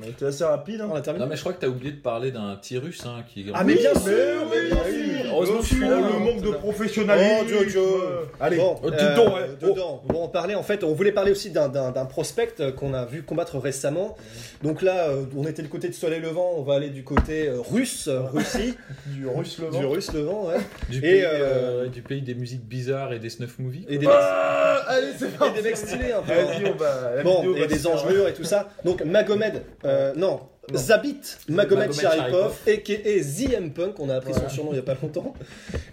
[0.00, 0.80] on a été assez rapide.
[0.80, 0.88] hein.
[0.90, 1.24] on a terminé.
[1.24, 3.46] Non, mais je crois que t'as oublié de parler d'un petit russe hein, qui.
[3.54, 4.02] Ah, mais bien sûr,
[4.50, 5.30] mais bien oui, sûr.
[5.30, 7.36] Heureusement que je suis Oh, là, le hein, manque de professionnalisme.
[7.40, 7.80] Oh, Dieu, Dieu.
[7.80, 9.42] euh, Allez, Bon, Oh, euh, donc, ouais.
[9.60, 10.02] dedans.
[10.08, 12.94] Bon, on parlait en fait, on voulait parler aussi d'un- d'un d'un prospect euh, qu'on
[12.94, 14.16] a vu combattre récemment.
[14.64, 17.46] Donc là, euh, on était du côté de Soleil Levant, on va aller du côté
[17.48, 18.74] euh, russe, euh, Russie,
[19.06, 20.56] du russe le du russe Levant, ouais.
[20.90, 23.84] Du, Et, pays, euh, euh, du pays des musiques bizarres et des snuff movies.
[23.88, 25.54] Et des, Ah, allez, c'est et parti.
[25.54, 26.32] des mecs stylés un peu.
[26.32, 27.14] Vas-y, on va.
[27.16, 27.92] la Bon, vidéo et des faire.
[27.92, 28.68] engelures et tout ça.
[28.84, 30.40] Donc Magomed, euh, non,
[30.72, 30.78] Non.
[30.78, 33.22] Zabit Magomed Magomed Sharipov, a.k.a.
[33.22, 35.32] ZM Punk, on a appris son surnom il y a pas longtemps.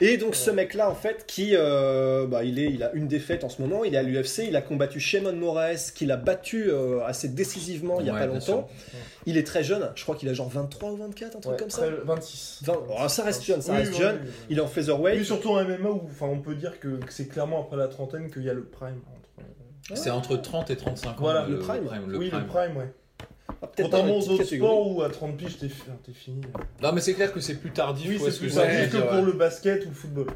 [0.02, 3.44] Et donc ce mec-là, en fait, qui, euh, bah, il, est, il a une défaite
[3.44, 6.70] en ce moment, il est à l'UFC, il a combattu Shimon Moraes, qu'il a battu
[6.72, 8.68] euh, assez décisivement il y a Ouais, pas longtemps.
[9.28, 11.60] Il est très jeune, je crois qu'il a genre 23 ou 24, un truc Ouais,
[11.60, 11.84] comme ça.
[11.84, 12.60] très- 26.
[12.64, 14.16] 20 oh, ça reste jeune, ça Oui, reste oui, jeune.
[14.24, 14.46] oui, oui.
[14.50, 15.20] Il est en featherweight.
[15.20, 17.88] Oui, surtout en MMA où enfin, on peut dire que, que c'est clairement après la
[17.88, 19.00] trentaine qu'il y a le prime.
[19.94, 21.16] C'est entre 30 et 35 ans.
[21.20, 21.84] Voilà, le prime.
[22.08, 22.42] le oui, prime.
[22.42, 22.94] le prime, ouais.
[23.62, 24.72] Ah, Contrairement aux autres catégorie.
[24.72, 26.42] sports où à 30 piges t'es fi- t'es fini.
[26.82, 28.08] Non, mais c'est clair que c'est plus tardif.
[28.10, 29.22] Oui, ouais, c'est ce plus que ça je veux que dire, pour ouais.
[29.26, 30.28] le basket ou le football.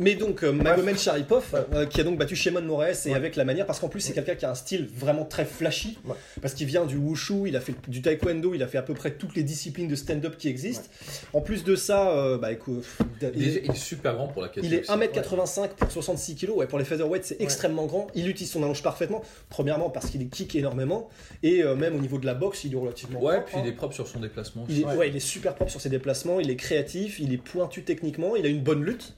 [0.00, 1.60] Mais donc euh, Magomed Sharipov, Ouais.
[1.74, 3.14] euh, qui a donc battu Shimon Moraes et Ouais.
[3.14, 5.98] avec la manière, parce qu'en plus c'est quelqu'un qui a un style vraiment très flashy,
[6.04, 6.14] Ouais.
[6.42, 8.94] parce qu'il vient du wushu, il a fait du taekwondo, il a fait à peu
[8.94, 10.88] près toutes les disciplines de stand-up qui existent.
[11.32, 12.84] En plus de ça, euh, bah écoute,
[13.22, 14.76] Il il est, il super grand pour la il catégorie.
[14.76, 17.44] est 1m85 pour 66 kg, ouais, pour les featherweight c'est Ouais.
[17.44, 21.08] extrêmement grand, il utilise son allonge parfaitement, premièrement parce qu'il kick énormément,
[21.42, 23.62] et euh, même au niveau de la boxe il est relativement Ouais, propre, puis hein.
[23.64, 24.64] il est propre sur son déplacement.
[24.68, 24.96] Il est, Ouais.
[24.96, 28.36] ouais, il est super propre sur ses déplacements, il est créatif, il est pointu techniquement,
[28.36, 29.14] il a une bonne lutte.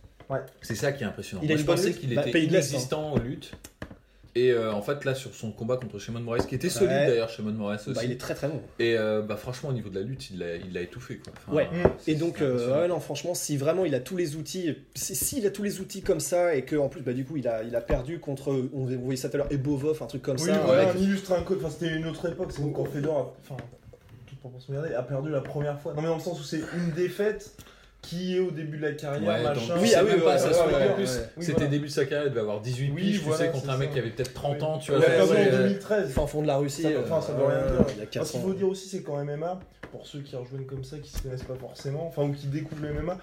[0.63, 1.43] C'est ça qui est impressionnant.
[1.43, 2.43] Il Moi, je pensais qu'il Bah, était hein.
[2.43, 3.53] inexistant en lutte.
[4.39, 7.07] Et euh, en fait, là, sur son combat contre Shimon Moraes, qui était solide Ouais.
[7.07, 7.93] d'ailleurs, Shimon Moraes aussi.
[7.95, 8.61] Bah, il est très très bon.
[8.79, 11.17] Et euh, bah, franchement, au niveau de la lutte, il l'a il l'a étouffé.
[11.17, 11.33] Quoi.
[11.39, 11.69] Enfin, Ouais.
[11.73, 15.17] euh, Et donc, euh, ouais, non, franchement, si vraiment il a tous les outils, si-
[15.17, 17.49] s'il a tous les outils comme ça et que en plus, bah, du coup, il
[17.49, 20.37] a, il a perdu contre, on voyait ça tout à l'heure, Ebovov, un truc comme
[20.39, 20.59] Oui, ça.
[20.67, 21.59] voilà, mec- un illustre un code.
[21.65, 22.53] Enfin, c'était une autre époque.
[22.53, 23.57] C'est quand Fedor, a- enfin,
[24.27, 25.95] toute proportion gardée, a perdu la première fois.
[25.95, 27.53] Non, mais dans le sens où c'est une défaite
[28.09, 29.75] qui est au début de la carrière, Ouais, machin.
[29.81, 30.53] Oui, ah oui, même ouais, pas ça.
[30.53, 31.67] se ouais, en plus, c'était voilà.
[31.69, 33.77] début de sa carrière, il devait avoir 18 Oui, piges, voilà, tu sais, contre un
[33.79, 33.95] mec ça.
[33.95, 34.63] qui avait peut-être 30 Oui.
[34.63, 35.07] ans, tu Il vois.
[35.07, 36.11] a perdu c'est- en euh, 2013.
[36.13, 36.83] Fin fond de la Russie.
[36.83, 37.87] Ça enfin, ça veut rien dire.
[37.97, 38.39] Il a 400.
[38.39, 39.59] qu'il faut dire aussi, c'est qu'en MMA,
[39.91, 42.83] pour ceux qui rejoignent comme ça, qui se connaissent pas forcément, enfin, ou qui découvrent
[42.83, 43.19] le MMA,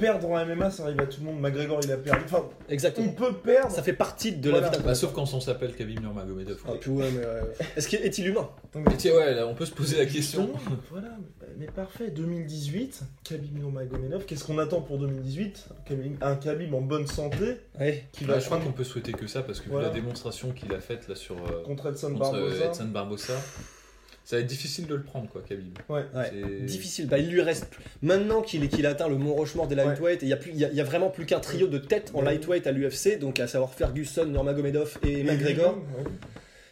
[0.00, 1.40] perdre en MMA, ça arrive à tout le monde.
[1.40, 2.22] McGregor, il a perdu.
[2.24, 3.12] Enfin, on Exactement.
[3.12, 3.70] peut perdre.
[3.70, 4.66] Ça fait partie de Voilà.
[4.66, 6.58] la vie d'un Bah, sauf quand on s'appelle Khabib Nurmagomedov.
[6.66, 7.22] Ah, puis ouais, mais,
[7.76, 8.48] Est-ce qu'il est-il humain
[8.90, 10.50] Et tiens, ouais, là, on peut se poser la question.
[10.90, 11.08] Voilà,
[11.58, 12.10] mais- parfait.
[12.10, 14.24] 2018, Khabib Nurmagomedov.
[14.24, 18.04] Qu'est-ce qu'on attend pour 2018 Khabib- Un Khabib en bonne santé Ouais.
[18.12, 19.88] qui Bah, va je crois prendre qu'on peut souhaiter que ça parce que vu Voilà.
[19.88, 22.64] la démonstration qu'il a faite là sur euh, contre Edson contre euh, Barbosa.
[22.66, 23.34] Edson Barbosa,
[24.30, 25.76] ça va être difficile de le prendre quoi, Khabib.
[25.88, 26.04] Ouais.
[26.64, 27.08] Difficile.
[27.08, 27.66] Bah, il lui reste
[28.02, 30.52] maintenant qu'il est- qu'il a atteint le mont Rochemort des lightweight il y a plus
[30.52, 32.72] il y, a- il y a vraiment plus qu'un trio de tête en lightweight à
[32.72, 35.76] l'UFC donc à savoir Ferguson, Nurmagomedov et Et McGregor.
[35.98, 36.04] ouais.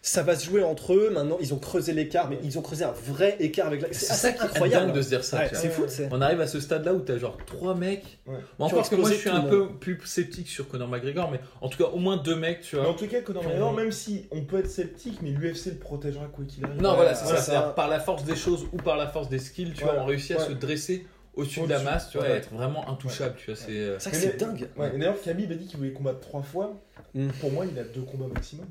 [0.01, 1.11] Ça va se jouer entre eux.
[1.13, 3.89] Maintenant, ils ont creusé l'écart, mais ils ont creusé un vrai écart avec la.
[3.93, 4.93] C'est assez qui est incroyable.
[4.93, 5.39] de se dire ça.
[5.39, 5.63] Ouais, tu vois.
[5.63, 6.09] c'est fou, c'est.
[6.13, 8.19] On arrive à ce stade là où t'as genre trois mecs.
[8.27, 8.37] Ouais.
[8.59, 11.69] Bon, encore que moi je suis un peu plus sceptique sur Conor McGregor, mais en
[11.69, 12.91] tout cas au moins deux mecs, tu Mais vois.
[12.91, 13.83] en tout cas, Conor McGregor, ouais.
[13.83, 16.81] même si on peut être sceptique, mais l'UFC le protégera quoi qu'il arrive.
[16.81, 17.37] Non, Ouais, voilà, c'est ça.
[17.37, 17.43] ça.
[17.43, 20.05] C'est-à-dire, par la force des choses ou par la force des skills, tu vois, on
[20.05, 20.47] réussit à Ouais.
[20.49, 22.35] se dresser au-dessus de la masse, tu vois, ouais.
[22.37, 23.57] être vraiment intouchable, tu vois.
[23.61, 24.69] C'est euh, C'est Mais- dingue.
[24.77, 26.81] Ouais, et d'ailleurs, Khabib a dit qu'il voulait combattre trois fois.
[27.15, 27.29] Mm.
[27.41, 28.67] Pour moi, il a deux combats maximum.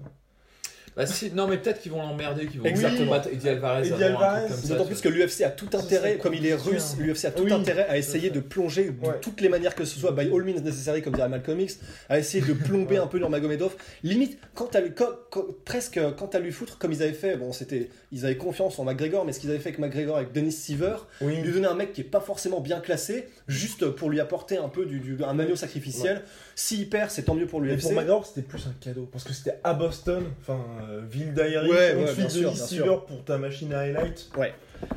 [0.97, 3.05] Bah, si, non, mais peut-être qu'ils vont l'emmerder, qu'ils vont Exactement.
[3.05, 3.87] combattre Eddie Alvarez.
[3.87, 6.17] Eddie avant, un truc Alvarez, comme ça, D'autant tu plus que l'UFC a tout intérêt,
[6.17, 7.01] comme il est russe, hein.
[7.03, 9.19] l'UFC a tout Oui, intérêt à essayer de plonger de Ouais.
[9.21, 11.79] toutes les manières que ce soit, by all means necessary, comme dirait Malcolm X,
[12.09, 13.03] à essayer de plomber Ouais.
[13.03, 13.75] un peu Nurmagomedov.
[14.01, 17.37] Limite, quand t'as lui, quand- quand- presque quand t'as lui foutre, comme ils avaient fait,
[17.37, 20.31] bon, c'était, ils avaient confiance en McGregor, mais ce qu'ils avaient fait avec McGregor, avec
[20.31, 21.35] Dennis Seaver, Oui.
[21.41, 24.69] lui donner un mec qui est pas forcément bien classé, juste pour lui apporter un
[24.69, 26.23] peu du, du- un agneau sacrificiel.
[26.55, 27.81] S'il perd, c'est tant mieux pour Mais l'UFC.
[27.83, 29.07] pour McGregor, c'était plus un cadeau.
[29.11, 30.57] Parce que c'était à Boston, enfin,
[30.87, 31.69] euh, ville d'aérie.
[31.69, 34.29] Ouais, on ouais, suit bien sûr, bien pour ta machine à highlight.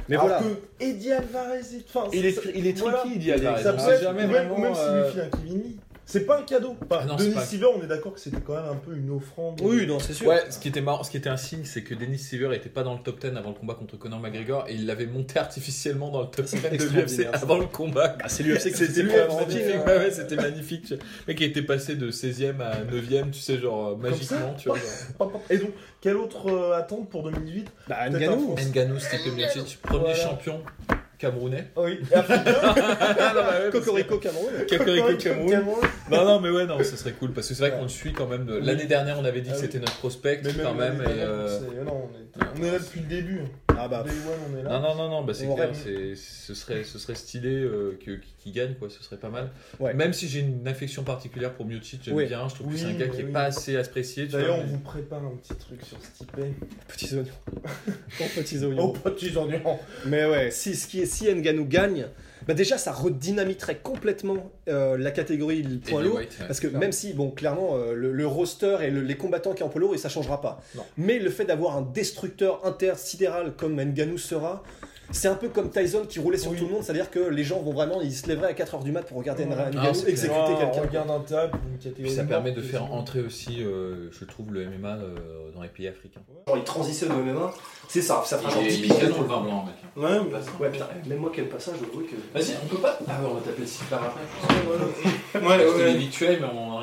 [0.08, 0.42] Mais Alors voilà.
[0.42, 1.84] que Eddie Alvarez est.
[1.94, 2.98] Enfin, Il est, il est voilà.
[2.98, 3.62] tricky, Eddie Alvarez.
[3.62, 4.58] Ça peut être, jamais même, vraiment.
[4.58, 5.76] même euh, lui file un Kevin Lee.
[6.10, 6.76] C'est pas un cadeau.
[6.82, 8.74] Enfin, Ah non, c'est Denis pas- Silver, on est d'accord que c'était quand même un
[8.76, 9.60] peu une offrande.
[9.62, 10.26] Oui, non, c'est sûr.
[10.26, 12.68] Ouais, ce qui était marrant, ce qui était un signe, c'est que Dennis Silver était
[12.68, 15.38] pas dans le top 10 avant le combat contre Conor McGregor et il l'avait monté
[15.38, 18.16] artificiellement dans le top 10 de l'UFC avant le combat.
[18.22, 19.86] Ah, c'est l'UFC qui C'était s'était magnifique, magnifique.
[19.86, 20.90] ouais, ouais, c'était magnifique.
[20.90, 24.78] Le mec était passé de 16ème à 9ème, tu sais, genre euh, magiquement, tu vois.
[25.18, 25.40] genre.
[25.48, 25.70] Et donc,
[26.00, 30.14] quelle autre euh, attente pour 2018 Bah, un Ngannou, Stipe Miocic, premier Voilà.
[30.16, 30.60] champion
[31.20, 31.66] camerounais.
[31.76, 32.44] Oui, et africain.
[33.22, 34.50] Ah, non, bah Cocorico Cameroun.
[34.68, 35.80] Cocorico Cameroun.
[36.10, 37.76] Non, non, mais ouais, non, ce serait cool parce que c'est vrai Ouais.
[37.76, 38.46] qu'on le suit quand même.
[38.46, 39.62] de- L'année dernière, on avait dit que Ah oui.
[39.62, 41.02] c'était notre prospect Mais quand même.
[41.06, 43.40] euh, on est, on est là depuis le début.
[43.76, 44.70] Ah bah, Day one, on est là.
[44.78, 48.52] Non, non, non, non, bah c'est clair, ce serait, ce serait stylé euh, que- qu'il
[48.52, 49.50] gagne, quoi, ce serait pas mal.
[49.78, 49.94] Ouais.
[49.94, 52.26] Même si j'ai une affection particulière pour Miocic, j'aime Oui.
[52.26, 53.32] bien, je trouve que Oui, c'est un gars qui est oui.
[53.32, 54.26] pas assez apprécié.
[54.26, 56.30] D'ailleurs, on vous prépare un petit truc sur Stipe.
[56.88, 57.24] petits oignons.
[58.20, 58.92] Oh, petits Oh, oignons.
[58.92, 59.78] petits oignons.
[60.06, 62.06] Mais ouais, si, ce qui est, si Ngannou gagne,
[62.46, 66.18] bah déjà ça redynamiterait complètement euh, la catégorie poids lourd.
[66.20, 66.46] Heavyweight, ouais.
[66.46, 66.80] Parce que Clairement.
[66.80, 69.78] même si, bon, clairement, euh, le, le roster et le- les combattants qui sont en
[69.78, 70.62] lourd, et ça changera pas.
[70.74, 70.82] Non.
[70.96, 74.62] Mais le fait d'avoir un destructeur intersidéral comme Ngannou sera,
[75.12, 76.58] c'est un peu comme Tyson qui roulait sur Oui.
[76.58, 78.92] tout le monde, c'est-à-dire que les gens vont vraiment, ils se lèveraient à 4h du
[78.92, 79.50] mat pour regarder Ouais.
[79.50, 80.82] Ngannou Ah, exécuter Ah, quelqu'un.
[80.88, 82.02] Regarde un table, une catégorie.
[82.04, 85.16] Puis ça permet de faire entrer aussi, euh, je trouve, le MMA euh,
[85.54, 86.20] dans les pays africains.
[86.46, 87.52] Genre, il transitionne au MMA,
[87.88, 88.98] c'est ça, ça fera genre 10 Il est piges.
[88.98, 89.74] canon le vin blanc, mec.
[89.96, 92.14] Ouais, mais- Ouais, putain, même moi qui aime pas ça, je vois que.
[92.38, 92.98] Vas-y, on peut pas.
[93.08, 94.20] Ah ouais, on va t'appeler si par après.
[94.68, 95.74] ouais, Ouais, ouais.
[95.84, 95.90] ouais.
[95.90, 96.80] habituel, mais on en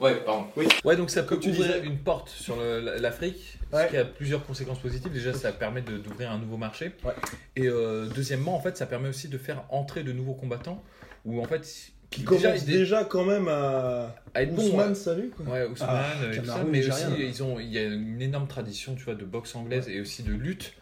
[0.00, 0.46] Ouais, pardon.
[0.56, 0.66] Oui.
[0.84, 1.86] Ouais, donc ça peut Comme ouvrir disais.
[1.86, 3.84] une porte sur l'Afrique, Ouais.
[3.86, 5.12] ce qui a plusieurs conséquences positives.
[5.12, 6.92] Déjà, ça permet d'ouvrir un nouveau marché.
[7.04, 7.12] Ouais.
[7.56, 10.82] Et euh, deuxièmement, en fait, ça permet aussi de faire entrer de nouveaux combattants,
[11.24, 14.14] ou en fait, Qui commence déjà, déjà, quand même à.
[14.34, 14.56] à être.
[14.58, 15.46] Ousmane, salut quoi.
[15.46, 18.20] Ouais, Ousmane, Ah, euh, et tout ça, mais aussi ils ont, il y a une
[18.20, 20.74] énorme tradition, tu vois, de boxe anglaise et aussi de lutte,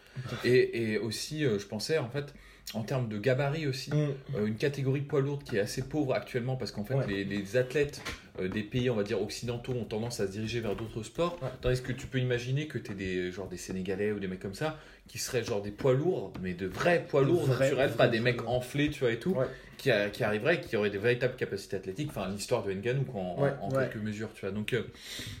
[0.43, 2.33] et, et aussi, euh, je pensais en fait,
[2.75, 4.09] en termes de gabarit aussi, Mm.
[4.35, 7.07] euh, une catégorie poids lourde qui est assez pauvre actuellement parce qu'en fait Ouais.
[7.07, 8.01] les, les athlètes
[8.39, 11.37] euh, des pays on va dire occidentaux ont tendance à se diriger vers d'autres sports
[11.41, 11.49] Ouais.
[11.61, 14.39] tandis que tu peux imaginer que tu es des genre des sénégalais ou des mecs
[14.39, 18.07] comme ça qui seraient genre des poids lourds mais de vrais poids lourds naturels pas
[18.07, 19.45] des mecs enflés tu vois et tout Ouais.
[19.77, 23.21] qui, a- qui arriveraient qui auraient des véritables capacités athlétiques enfin l'histoire de Ngannou quoi,
[23.21, 24.83] en, Ouais, en quelques mesures tu vois donc euh,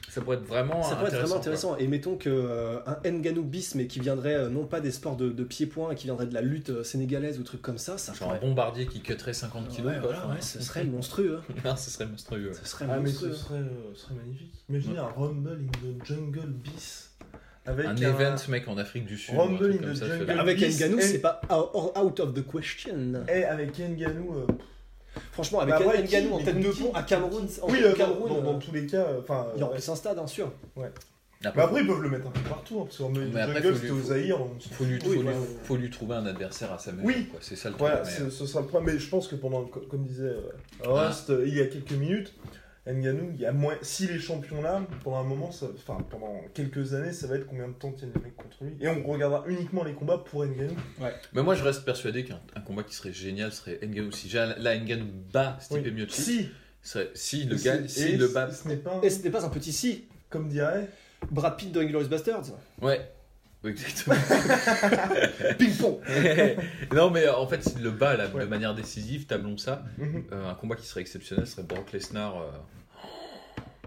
[0.09, 1.37] ça pourrait être vraiment Ça pourrait être vraiment quoi.
[1.37, 1.77] intéressant.
[1.77, 5.29] Et mettons que euh, un Ngannou bis, mais qui viendrait non pas des sports de,
[5.29, 8.37] de pied-point, qui viendrait de la lutte sénégalaise ou trucs comme ça, ça genre un
[8.39, 11.39] bombardier qui cutterait 50 kilos Ouais, quoi, voilà, ouais, ce serait monstrueux.
[11.49, 11.53] hein.
[11.65, 12.53] non, ce serait monstrueux ouais.
[12.53, 13.33] Ce serait Ah, mais ce monstrueux.
[13.33, 14.53] serait, euh, ce serait magnifique.
[14.69, 17.09] Imaginez un Rumble in the Jungle bis.
[17.65, 19.95] Avec un event mec en Afrique du Sud Rumble ou un truc in comme the
[19.95, 20.33] ça, je fais jungle.
[20.33, 23.23] la- Avec et- c'est pas out out of the question.
[23.29, 24.35] Et avec Ngannou.
[24.35, 24.47] euh,
[25.31, 26.01] Franchement, avec Bah, après, en
[26.39, 28.59] mais tête de qui- pont à Cameroun, en Oui, euh, Cameroun, dans, dans- dans euh,
[28.59, 28.97] tous les cas.
[29.05, 30.51] euh, Enfin, il euh, remplisse un stade, hein, sûr.
[30.75, 30.85] Mais
[31.61, 32.79] après, ils peuvent le mettre un peu partout.
[32.79, 34.41] Hein, parce que Rumble in Mais après, Jungle, faut c'était lui- au Zaïre.
[34.41, 35.37] on s'en Faut lui, faut, Oui, lui, voilà.
[35.63, 37.05] faut lui trouver un adversaire à sa mesure.
[37.05, 37.27] Oui.
[37.27, 37.39] quoi.
[37.43, 37.87] C'est ça le truc.
[37.87, 38.93] Voilà, mais, ce, ce sera le problème.
[38.95, 40.41] Mais je pense que pendant, co- comme disait euh,
[40.83, 42.33] Rust euh, il y a quelques minutes,
[42.85, 43.75] Ngannou, il y a moins.
[43.81, 47.47] S'il est champion là, pendant un moment, ça- enfin pendant quelques années, ça va être
[47.47, 48.75] combien de temps tiennent les mecs contre lui?
[48.81, 50.75] Et on regardera uniquement les combats pour Ngannou.
[51.33, 54.11] mais moi, je reste persuadé qu'un un combat qui serait génial serait Ngannou.
[54.11, 55.91] Si déjà, là, Ngannou bat Stipe Oui.
[55.91, 56.49] Miocic, Si
[56.81, 58.51] serait- si le c'est- si le bat.
[58.51, 60.05] Ce n'est pas, Et ce n'est pas un petit si.
[60.29, 60.89] comme dirait,
[61.31, 62.43] Brad Pitt dans Inglourious Bastards.
[62.81, 62.99] Ouais.
[63.63, 64.15] Oui, Exactement.
[65.57, 65.97] Ping-pong.
[66.93, 69.83] non, mais euh, en fait, s'il le bat là, de manière décisive, tablons ça.
[69.97, 70.23] Mhm.
[70.33, 72.35] euh, un combat qui serait exceptionnel serait Brock Lesnar.
[72.37, 72.45] euh,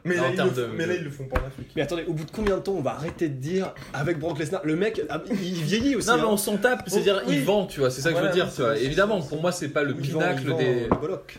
[0.05, 1.73] mais, là, ils le, de- font- mais là, ils le font pas en Afrique.
[1.75, 4.39] Mais attendez, au bout de combien de temps on va arrêter de dire avec Brock
[4.39, 6.09] Lesnar Le mec, ah, il vieillit aussi.
[6.09, 6.27] Non, mais hein.
[6.31, 7.35] on s'en tape, c'est-à-dire Oui.
[7.39, 8.79] il vend, tu vois, c'est ça que Voilà, je veux dire, oui, tu vois.
[8.79, 10.89] Évidemment, pour moi, c'est pas le Il vend- pinacle il vend, des.
[11.01, 11.39] Bollock.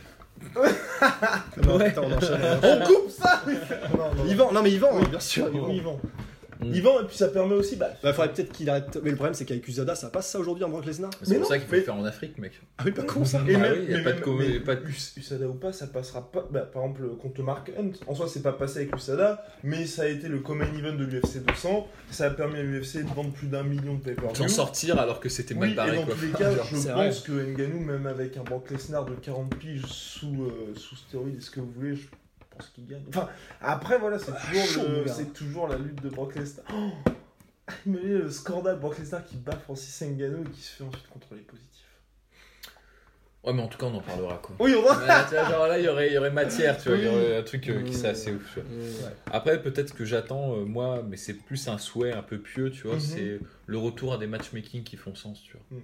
[1.65, 1.89] non, Ouais.
[1.89, 2.39] putain, on enchaîne.
[2.61, 3.41] On coupe ça
[3.97, 5.47] Non, non, Il vend, non mais il vend, bien sûr.
[5.53, 5.81] Oui, il
[6.59, 6.71] Mm.
[6.73, 7.75] Il vend et puis ça permet aussi.
[7.75, 8.97] Bah, Bah, faudrait peut-être qu'il arrête.
[9.03, 11.43] Mais le problème, c'est qu'avec Usada, ça passe ça aujourd'hui en Brock Lesnar C'est pour
[11.43, 12.53] non, ça qu'il faut mais- le faire en Afrique, mec.
[12.77, 13.39] Ah oui, pas con ça.
[13.39, 13.53] Bah oui,
[13.91, 16.47] y a pas de com- mais pas de- Us- Usada ou pas, ça passera pas.
[16.51, 17.91] Bah, par exemple, contre Mark Hunt.
[18.07, 21.05] En soi, c'est pas passé avec Usada, mais ça a été le common event de
[21.05, 21.87] l'UFC 200.
[22.11, 24.35] Ça a permis à l'UFC de vendre plus d'un million de pay-per-view.
[24.35, 26.15] S'en sortir alors que c'était mal Oui, barré, et dans quoi.
[26.15, 29.55] tous les cas, je C'est pense que Ngannou, même avec un Brock Lesnar de 40
[29.57, 32.07] piges sous, euh, sous stéroïdes, est-ce que vous voulez, je
[32.57, 33.03] pense qu'il gagne.
[33.09, 33.29] Enfin,
[33.61, 35.13] après, voilà, c'est toujours, chaud, le- mon gars.
[35.13, 36.65] c'est toujours la lutte de Brock Lesnar.
[36.73, 36.91] Oh
[37.85, 41.41] Imaginez le scandale Brock Lesnar qui bat Francis Ngannou et qui se fait ensuite contrôler
[41.41, 41.83] positif.
[43.43, 44.55] Ouais, mais en tout cas, on en parlera, quoi.
[44.59, 45.23] Oui, on va.
[45.23, 47.07] Tu vois, genre là, il y aurait, il y aurait matière, tu vois, il y
[47.07, 48.41] aurait un truc euh, qui serait assez ouf.
[48.53, 48.69] tu vois.
[49.07, 49.13] Ouais.
[49.31, 52.87] Après, peut-être que j'attends, euh, moi, mais c'est plus un souhait un peu pieux, tu
[52.87, 53.01] vois, Mhm.
[53.01, 55.61] c'est le retour à des matchmaking qui font sens, tu vois.
[55.71, 55.81] Mhm.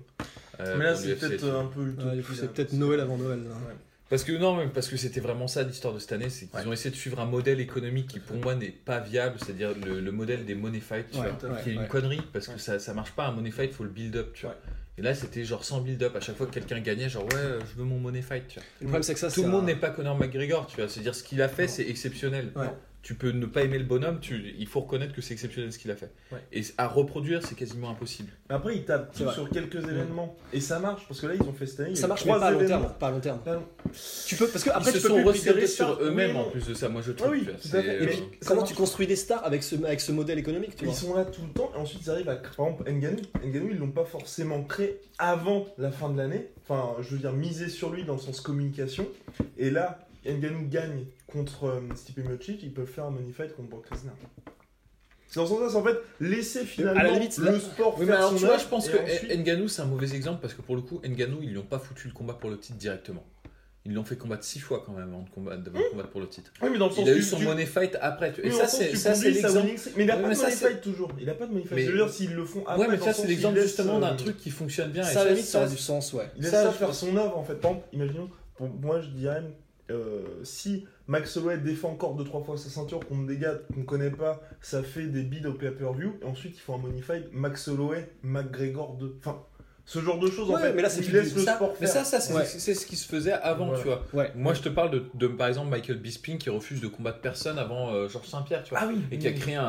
[0.59, 1.81] Euh, Mais là, c'est peut-être un peu.
[1.91, 3.43] Ouais, c'est peut-être Noël avant Noël.
[3.43, 3.49] là.
[3.51, 3.75] Ouais.
[4.13, 6.59] Parce que non, mais parce que c'était vraiment ça l'histoire de cette année, c'est qu'ils
[6.59, 6.67] Ouais.
[6.67, 9.99] ont essayé de suivre un modèle économique qui pour moi n'est pas viable, c'est-à-dire le,
[10.01, 12.59] le modèle des money fight, tu Ouais, vois, ouais, qui est une connerie parce que
[12.59, 14.55] ça, ça marche pas un money fight, faut le build up, tu vois.
[14.99, 17.57] Et là c'était genre sans build up, à chaque fois que quelqu'un gagnait, genre ouais,
[17.67, 18.63] je veux mon money fight, tu vois.
[18.81, 20.87] Le problème, c'est que ça, Tout le monde un- n'est pas Conor McGregor, tu vois,
[20.87, 22.51] c'est-à-dire ce qu'il a fait c'est exceptionnel.
[23.03, 25.77] Tu peux ne pas aimer le bonhomme, tu, il faut reconnaître que c'est exceptionnel ce
[25.77, 26.09] qu'il a fait.
[26.31, 26.39] Ouais.
[26.53, 28.31] Et à reproduire c'est quasiment impossible.
[28.49, 30.37] Mais Après, ils tapent tout sur quelques événements.
[30.53, 31.95] Et ça marche, parce que là, ils ont fait cette année.
[31.95, 32.93] Ça marche, mais pas à long terme.
[32.97, 33.39] Pas à long terme.
[33.45, 33.65] Là, non.
[34.25, 36.49] Tu peux, parce que après, Ils tu se peux sont les sur eux-mêmes Oui, en
[36.49, 37.31] plus de ça, moi je trouve.
[37.31, 37.95] oui, tu vois, tout à c'est, fait.
[37.97, 38.69] Et euh, puis, comment marche.
[38.71, 41.25] tu construis des stars avec ce, avec ce modèle économique, tu Ils vois sont là
[41.25, 42.37] tout le temps et ensuite ils arrivent à.
[42.37, 46.47] Par exemple, Ngannou, Ngannou ils l'ont pas forcément créé avant la fin de l'année.
[46.63, 49.05] Enfin, je veux dire, miser sur lui dans le sens communication.
[49.57, 53.69] Et là, Ngannou gagne contre euh, Stipe Miocic, ils peuvent faire un money fight contre
[53.69, 54.13] Brock Lesnar.
[55.27, 58.01] C'est dans ce sens-là, c'est en fait laisser finalement À la limite, le sport Oui,
[58.01, 60.39] mais faire alors son tu vois, je pense que ensuite- Nganou c'est un mauvais exemple
[60.41, 62.57] parce que pour le coup, Nganou ils lui ont pas foutu le combat pour le
[62.59, 63.25] titre directement.
[63.85, 66.21] Ils l'ont fait combattre six fois quand même avant de combattre, avant de combattre pour
[66.21, 66.53] le titre.
[66.61, 68.31] Oui, mais dans le sens Il a eu son du- money fight après.
[68.31, 69.67] tu- Et ça c'est ça c'est l'exemple.
[69.97, 71.11] Mais il a Oui, pas mais de ça, money c'est- fight toujours.
[71.19, 71.75] Il a pas de money fight.
[71.77, 72.79] Mais- Je veux dire, s'ils le font après.
[72.79, 75.03] Ouais, mais le c'est l'exemple justement d'un truc qui fonctionne bien.
[75.03, 76.29] Ça, ça, ça a ça- du sens, ouais.
[76.37, 77.55] Il laisse Ça, ça faire son œuvre en fait.
[77.55, 78.29] Par exemple, imaginons,
[78.81, 79.41] moi je dirais,
[79.91, 84.11] euh, si Max Holloway défend encore 2-3 fois sa ceinture contre des gars qu'on connaît
[84.11, 88.09] pas, ça fait des bids au pay-per-view, et ensuite il faut un money Max Holloway,
[88.23, 89.17] McGregor 2.
[89.19, 89.43] Enfin,
[89.85, 90.71] ce genre de choses en fait.
[90.73, 92.05] mais là, c'est laisse du- le ça- sport mais faire.
[92.05, 92.45] ça, ça c'est Ouais.
[92.45, 93.81] ce qui se faisait avant, Voilà.
[93.81, 94.03] tu vois.
[94.13, 94.31] Ouais.
[94.33, 97.59] Moi, je te parle de, de, par exemple Michael Bisping qui refuse de combattre personne
[97.59, 98.79] avant euh, Georges Saint-Pierre, tu vois.
[98.81, 99.35] Ah oui, Et qui a oui.
[99.37, 99.63] créé un,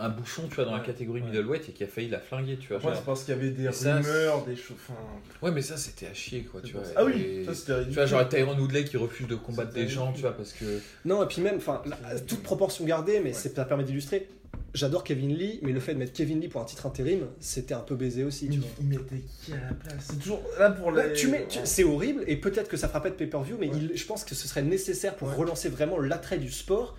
[0.00, 1.26] un bouchon, tu vois, dans la catégorie Ouais.
[1.30, 2.76] middleweight et qui a failli la flinguer, tu vois.
[2.76, 2.94] Ouais, genre.
[2.96, 4.76] c'est parce qu'il y avait des Et ça, rumeurs, des choses.
[4.88, 5.00] Enfin,
[5.42, 6.82] Ouais, mais ça, c'était à chier, quoi, tu vois.
[6.94, 7.92] ah oui, ça c'était ridicule.
[7.92, 10.64] Tu vois, genre Tyron Woodley qui refuse de combattre des gens, tu vois, parce que.
[11.04, 11.82] Non, et puis même, enfin,
[12.28, 14.28] toute proportion gardée, mais ça permet d'illustrer.
[14.76, 17.72] J'adore Kevin Lee, mais le fait de mettre Kevin Lee pour un titre intérim, c'était
[17.72, 18.68] un peu baisé aussi, tu Mais vois.
[18.80, 20.08] il mettait qui à la place?
[20.10, 21.14] C'est toujours là pour Ouais, les.
[21.14, 23.76] tu mets, tu- c'est horrible et peut-être que ça fera pas de pay-per-view, mais Ouais.
[23.90, 25.34] il- je pense que ce serait nécessaire pour Ouais.
[25.34, 26.98] relancer vraiment l'attrait du sport.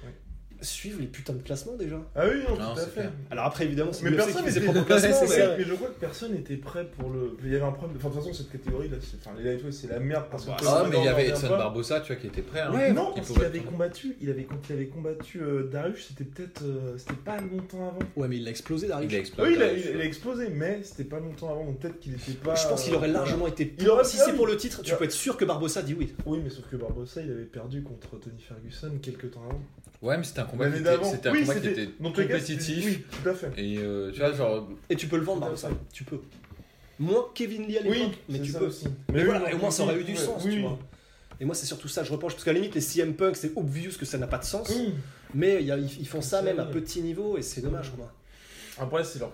[0.61, 1.97] Suivre les putains de classements déjà.
[2.15, 2.91] Ah oui, non, Non, tout à fait.
[3.01, 3.11] clair.
[3.29, 5.99] Alors après évidemment, c'est Mais personne n'était propres classements, c'est mais- mais je crois que
[5.99, 7.37] personne n'était prêt pour le.
[7.43, 7.93] Il y avait un problème.
[7.95, 10.25] de- Enfin, de toute façon, cette catégorie là, c'est- enfin, les lightweight, c'est la merde
[10.31, 10.51] parce que.
[10.51, 12.61] Ah, Ah, mais il y avait Edson Barbosa, tu vois, qui était prêt.
[12.61, 16.07] Hein, Ouais, Non, parce qu'il avait combattu, il avait, quand il avait combattu euh, Darius,
[16.07, 17.99] c'était peut-être, euh, c'était pas longtemps avant.
[18.15, 19.11] Ouais, mais il a explosé Darius.
[19.11, 19.49] Il a explosé.
[19.49, 22.55] Oui, il a, il explosé, mais c'était pas longtemps avant, donc peut-être qu'il était pas.
[22.55, 23.75] Je pense qu'il aurait euh, largement été.
[23.79, 26.13] Il aurait- si c'est pour le titre, tu peux être sûr que Barbosa dit oui.
[26.25, 29.61] Oui, mais sauf que Barbosa, il avait perdu contre Tony Ferguson quelques temps avant.
[30.01, 31.11] Ouais, mais c'était un combat qui L'année était, d'avant.
[31.11, 32.85] c'était un Oui, combat qui était les cas, c'était- compétitif.
[32.85, 33.51] Oui, tout à fait.
[33.57, 34.67] Et euh, tu vois, genre.
[34.89, 35.69] Et tu peux le vendre Barbosa.
[35.93, 36.19] Tu peux.
[36.99, 38.65] Moins Kevin Lee à l'époque, Oui, mais tu ça peux.
[38.67, 38.87] aussi.
[39.13, 40.79] Mais voilà, et au moins ça aurait eu du ouais, sens, oui, tu vois.
[41.39, 43.35] Et moi, c'est surtout ça que je reproche, parce qu'à la limite, les CM Punk,
[43.35, 44.73] c'est obvious que ça n'a pas de sens,
[45.35, 47.91] mais il y a- ils ils font ça même à petit niveau, et c'est dommage,
[47.95, 48.11] quoi.
[48.79, 49.31] Après, c'est leur.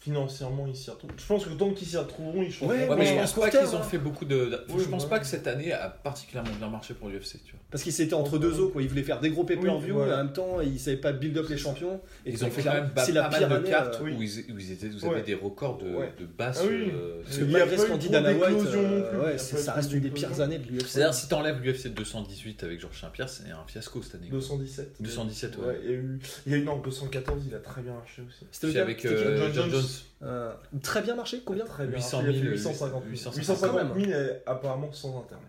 [0.00, 1.10] Financièrement, ils s'y retrouvent.
[1.14, 2.72] Je pense que tant qu'ils s'y retrouveront, ils changeront.
[2.74, 4.46] Ouais, Ouais, mais je pense pas qu'ils ont fait beaucoup de.
[4.46, 5.10] de- Oui, je pense ouais.
[5.10, 7.60] pas que cette année a particulièrement bien marché pour l'UFC, tu vois.
[7.70, 8.80] Parce qu'ils s'étaient entre deux eaux, quoi.
[8.80, 10.12] Ils voulaient faire des gros pay-per-view, Oui, voilà.
[10.12, 12.00] et en même temps, ils savaient pas build up les champions.
[12.24, 14.00] Et Ils ont fait quand même pas, c'est la pas mal pire de année, cartes
[14.00, 16.60] euh, où, ils, où ils étaient, vous avez des records de, basses.
[16.62, 16.90] Ah oui.
[16.94, 20.40] euh, Parce que malgré ce qu'on dit d'Ana White, euh, ça reste une des pires
[20.40, 20.86] années de l'UFC.
[20.88, 24.28] C'est-à-dire, si t'enlèves l'UFC 218 avec Georges Saint-Pierre, c'est un fiasco cette année.
[24.30, 24.96] 217.
[25.00, 25.78] 217, ouais.
[25.84, 28.22] Il y a eu, il y a eu non, 214, il a très bien marché
[28.26, 28.46] aussi.
[28.50, 29.82] C'était avec euh, John Jones.
[30.22, 33.10] Euh, Très bien marché, combien Très bien 800 marché, il a 000, fait 850 000.
[33.10, 35.46] 850 850 000 est apparemment sans internet.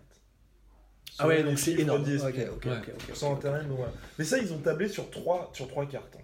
[1.20, 2.04] Ah ouais, donc c'est énorme.
[2.04, 2.26] d'ISP.
[2.26, 2.82] Ok, ok, Ouais.
[3.14, 3.80] Sans internet, donc.
[4.18, 6.21] Mais ça, ils ont tablé sur trois, sur trois cartes fait.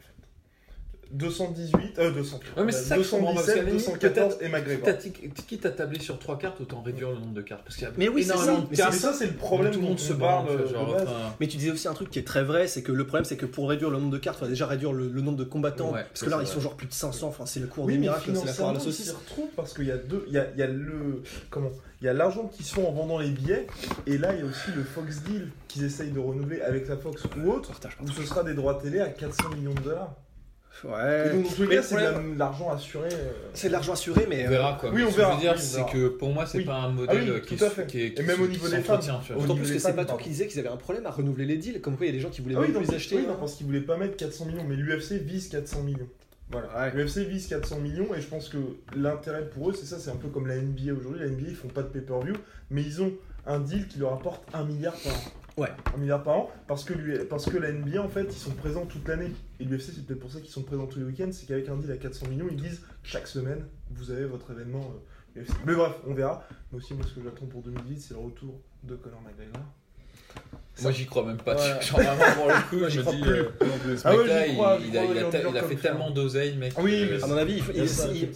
[1.11, 2.39] 218, euh, 200.
[2.57, 4.49] Ouais, mais c'est ça que je comprends pas, parce qu'à 217, la limite, 214 et
[4.49, 4.85] McGregor.
[4.85, 7.63] T'as- Quitte à tabler sur trois cartes, autant réduire le nombre de cartes.
[7.63, 8.93] Parce qu'il y a Mais oui, c'est énormément ça, de mais cartes.
[8.93, 10.47] Mais ça, c'est le problème tout le monde se on parle.
[10.75, 11.05] enfin,
[11.39, 13.37] Mais tu disais aussi un truc qui est très vrai, c'est que le problème, c'est
[13.37, 15.43] que pour réduire le nombre de cartes, il faudrait déjà réduire le, le nombre de
[15.43, 15.91] combattants.
[15.93, 17.27] Ouais, parce que là, ils sont genre plus de 500.
[17.29, 19.11] Enfin, c'est le cours Oui, des miracles, c'est la foire à la saucisse.
[19.11, 22.05] retrouvent parce qu'il y a deux, il y a, il y a le, comment, il
[22.05, 23.65] y a l'argent qui se fait en vendant les billets,
[24.05, 26.97] et là il y a aussi le Fox Deal qu'ils essayent de renouveler avec la
[26.97, 27.71] Fox ou autre,
[28.03, 30.13] où ce sera des droits télé à 400 millions de dollars.
[30.83, 31.31] Ouais.
[31.33, 33.09] Donc, dans tous les cas, c'est de l'argent assuré.
[33.11, 34.43] euh, C'est de l'argent assuré, mais.
[34.43, 34.91] On euh, verra quoi.
[34.93, 35.91] oui, on ce que je verra, veux dire, oui, on c'est verra.
[35.91, 36.65] que pour moi, c'est Oui.
[36.65, 37.87] pas un Ah modèle oui, qui, tout est- fait.
[37.87, 38.99] qui est- qui Et même au niveau des femmes.
[39.37, 40.23] D'autant plus que c'est pas pardon.
[40.23, 42.15] qui disais qu'ils avaient un problème à renouveler les deals, comme quoi il y a
[42.15, 43.15] des gens qui voulaient Ah oui, même donc, plus acheter.
[43.17, 43.37] oui, non, hein.
[43.39, 46.07] parce qu'ils voulaient pas mettre 400 millions, mais l'UFC vise 400 millions.
[46.51, 46.67] Voilà.
[46.77, 46.91] Ouais.
[46.95, 48.57] L'UFC vise 400 millions et je pense que
[48.95, 51.19] l'intérêt pour eux, c'est ça, c'est un peu comme la NBA aujourd'hui.
[51.21, 52.35] La NBA, ils font pas de pay-per-view,
[52.71, 53.11] mais ils ont
[53.45, 55.61] un deal qui leur apporte 1 milliard par an.
[55.61, 55.69] Ouais.
[55.95, 58.51] 1 milliard par an, parce que, lui- parce que la NBA, en fait, ils sont
[58.51, 59.31] présents toute l'année.
[59.59, 61.77] Et l'UFC, c'est peut-être pour ça qu'ils sont présents tous les week-ends, c'est qu'avec un
[61.77, 64.91] deal à 400 millions, ils disent chaque semaine, vous avez votre événement
[65.35, 65.49] euh, UFC.
[65.65, 66.43] Mais bref, on verra.
[66.71, 69.61] Mais aussi, moi, ce que j'attends pour 2018, c'est le retour de Conor McGregor.
[70.83, 71.55] Moi, j'y crois même pas.
[71.55, 71.81] Ouais.
[71.81, 73.21] Genre, vraiment, pour le coup, Moi, je me dis.
[73.21, 73.31] plus.
[73.31, 76.55] euh, ce Ah ouais, mec-là, j'y crois, il, il a, il il fait tellement d'oseille,
[76.55, 76.73] mec.
[76.79, 77.63] Oui, mais Euh, À mon avis,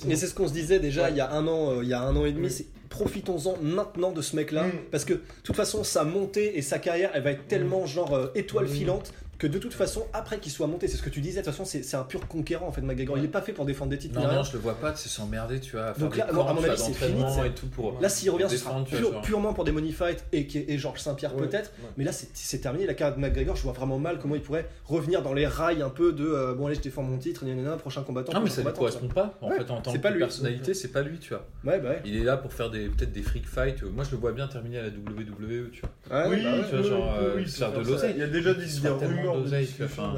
[0.07, 1.11] mais c'est ce qu'on se disait déjà Ouais.
[1.11, 2.47] il y a un an, euh, il y a un an et demi.
[2.47, 2.51] Oui.
[2.51, 4.71] C'est profitons-en maintenant de ce mec-là, Mm.
[4.91, 8.13] parce que de toute façon, sa montée et sa carrière, elle va être tellement genre
[8.15, 8.69] euh, étoile Mm.
[8.69, 11.41] filante que de toute façon, après qu'il soit monté, c'est ce que tu disais.
[11.41, 13.17] De toute façon, c'est un pur conquérant en fait, McGregor.
[13.17, 14.19] Il est pas fait pour défendre des titres.
[14.19, 15.93] Non, non, je le vois pas, c'est s'emmerder, tu vois.
[15.93, 17.99] Donc là, à mon avis, c'est fini, et tout pour.
[17.99, 18.85] Là, s'il revient, ce sera
[19.23, 21.71] purement pour des money fights et, et Georges Saint-Pierre Ouais, peut-être.
[21.79, 21.89] ouais.
[21.97, 22.85] Mais là, c'est terminé.
[22.85, 25.81] La carrière de McGregor, je vois vraiment mal comment il pourrait revenir dans les rails
[25.81, 28.33] un peu de euh, bon, allez, je défends mon titre, gna, gna, gna, prochain combattant.
[28.33, 29.37] Non, mais prochain ça combattant, correspond pas.
[29.41, 31.47] En fait, en tant que personnalité, c'est pas lui, tu vois.
[31.63, 32.01] Ouais, bah ouais.
[32.05, 33.81] Il est là pour faire des peut-être des freak fights.
[33.83, 36.27] Moi, je le vois bien terminer à la WWE, tu vois.
[36.27, 36.63] Oui, ouais.
[36.69, 38.13] tu vois, genre, euh, faire de l'oseille.
[38.15, 40.13] Il y a déjà des, rumeurs de d'oseille, enfin.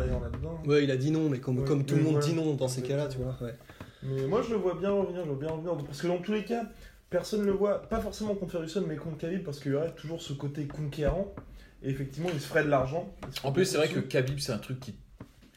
[0.65, 2.67] Ouais, il a dit non, mais comme, Ouais, comme tout le monde dit non dans
[2.67, 3.35] ces cas-là, tu vois.
[3.41, 3.55] Ouais.
[4.03, 5.75] Mais moi, je le vois bien revenir, je vois bien revenir.
[5.85, 6.63] Parce que dans tous les cas,
[7.09, 9.93] personne ne le voit, pas forcément contre Ferguson, mais contre Khabib, parce qu'il y aurait
[9.95, 11.33] toujours ce côté conquérant.
[11.81, 13.13] Et effectivement, il se ferait de l'argent.
[13.43, 14.95] En plus, c'est vrai que Khabib, c'est un truc qui,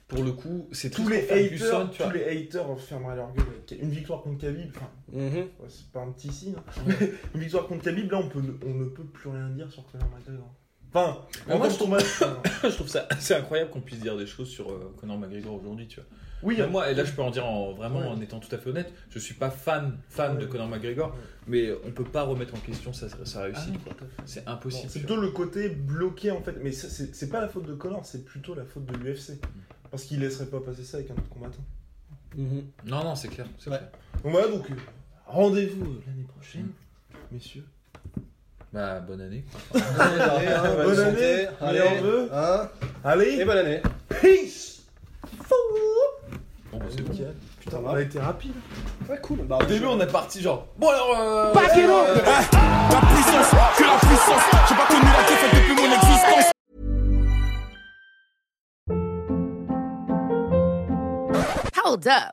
[0.09, 3.45] pour le coup, c'est tous les haters, tous les haters fermeraient leur gueule.
[3.81, 5.37] Une victoire contre Khabib, enfin, Mhm.
[5.37, 6.55] ouais, c'est pas un petit signe.
[6.57, 6.83] hein.
[7.35, 10.09] Une victoire contre Khabib, là, on, peut, on ne peut plus rien dire sur Conor
[10.17, 10.53] McGregor.
[10.97, 11.19] Enfin,
[11.51, 11.69] en moi,
[12.63, 15.87] je trouve ça assez incroyable qu'on puisse dire des choses sur euh, Conor McGregor aujourd'hui,
[15.87, 16.09] tu vois.
[16.43, 18.07] Oui, Même moi, et là, je peux en dire en, vraiment Ouais.
[18.07, 20.47] en étant tout à fait honnête, je suis pas fan, fan de.
[20.47, 21.15] Conor McGregor, Ouais.
[21.49, 23.75] mais on peut pas remettre en question sa, sa Ah réussite.
[24.27, 24.91] C'est Bon, impossible.
[24.91, 28.05] c'est plutôt le côté bloqué en fait, mais c'est c'est pas la faute de Conor,
[28.05, 29.41] c'est plutôt la faute de l'UFC.
[29.91, 31.65] Parce qu'il laisserait pas passer ça avec un autre combattant.
[32.37, 32.47] Mhm.
[32.49, 32.63] vois.
[32.99, 33.47] Non, non, c'est clair.
[33.63, 33.81] clair.
[34.23, 34.75] Donc voilà, donc euh,
[35.27, 36.69] rendez-vous euh, l'année prochaine,
[37.33, 37.65] messieurs.
[38.77, 39.43] Bah, bonne année.
[39.75, 39.81] hein,
[40.77, 41.49] Bonne bonne année, santé.
[41.63, 42.29] allez, on veut.
[42.31, 42.69] Hein,
[43.03, 43.81] Allez, et bonne année.
[44.21, 44.83] peace
[46.71, 47.11] Bon, bah, c'est bon.
[47.13, 47.35] Nickel.
[47.61, 48.53] Putain, Ça on a été rapide.
[49.09, 49.39] Ouais, cool.
[49.47, 50.67] Bah, Au début, on est parti genre.
[50.77, 51.19] Bon, alors.
[51.19, 51.91] Euh, it up.
[51.91, 54.43] euh, La puissance, que la puissance.
[54.69, 56.53] J'ai pas connu la défaite depuis mon existence.
[61.85, 62.33] Hold up.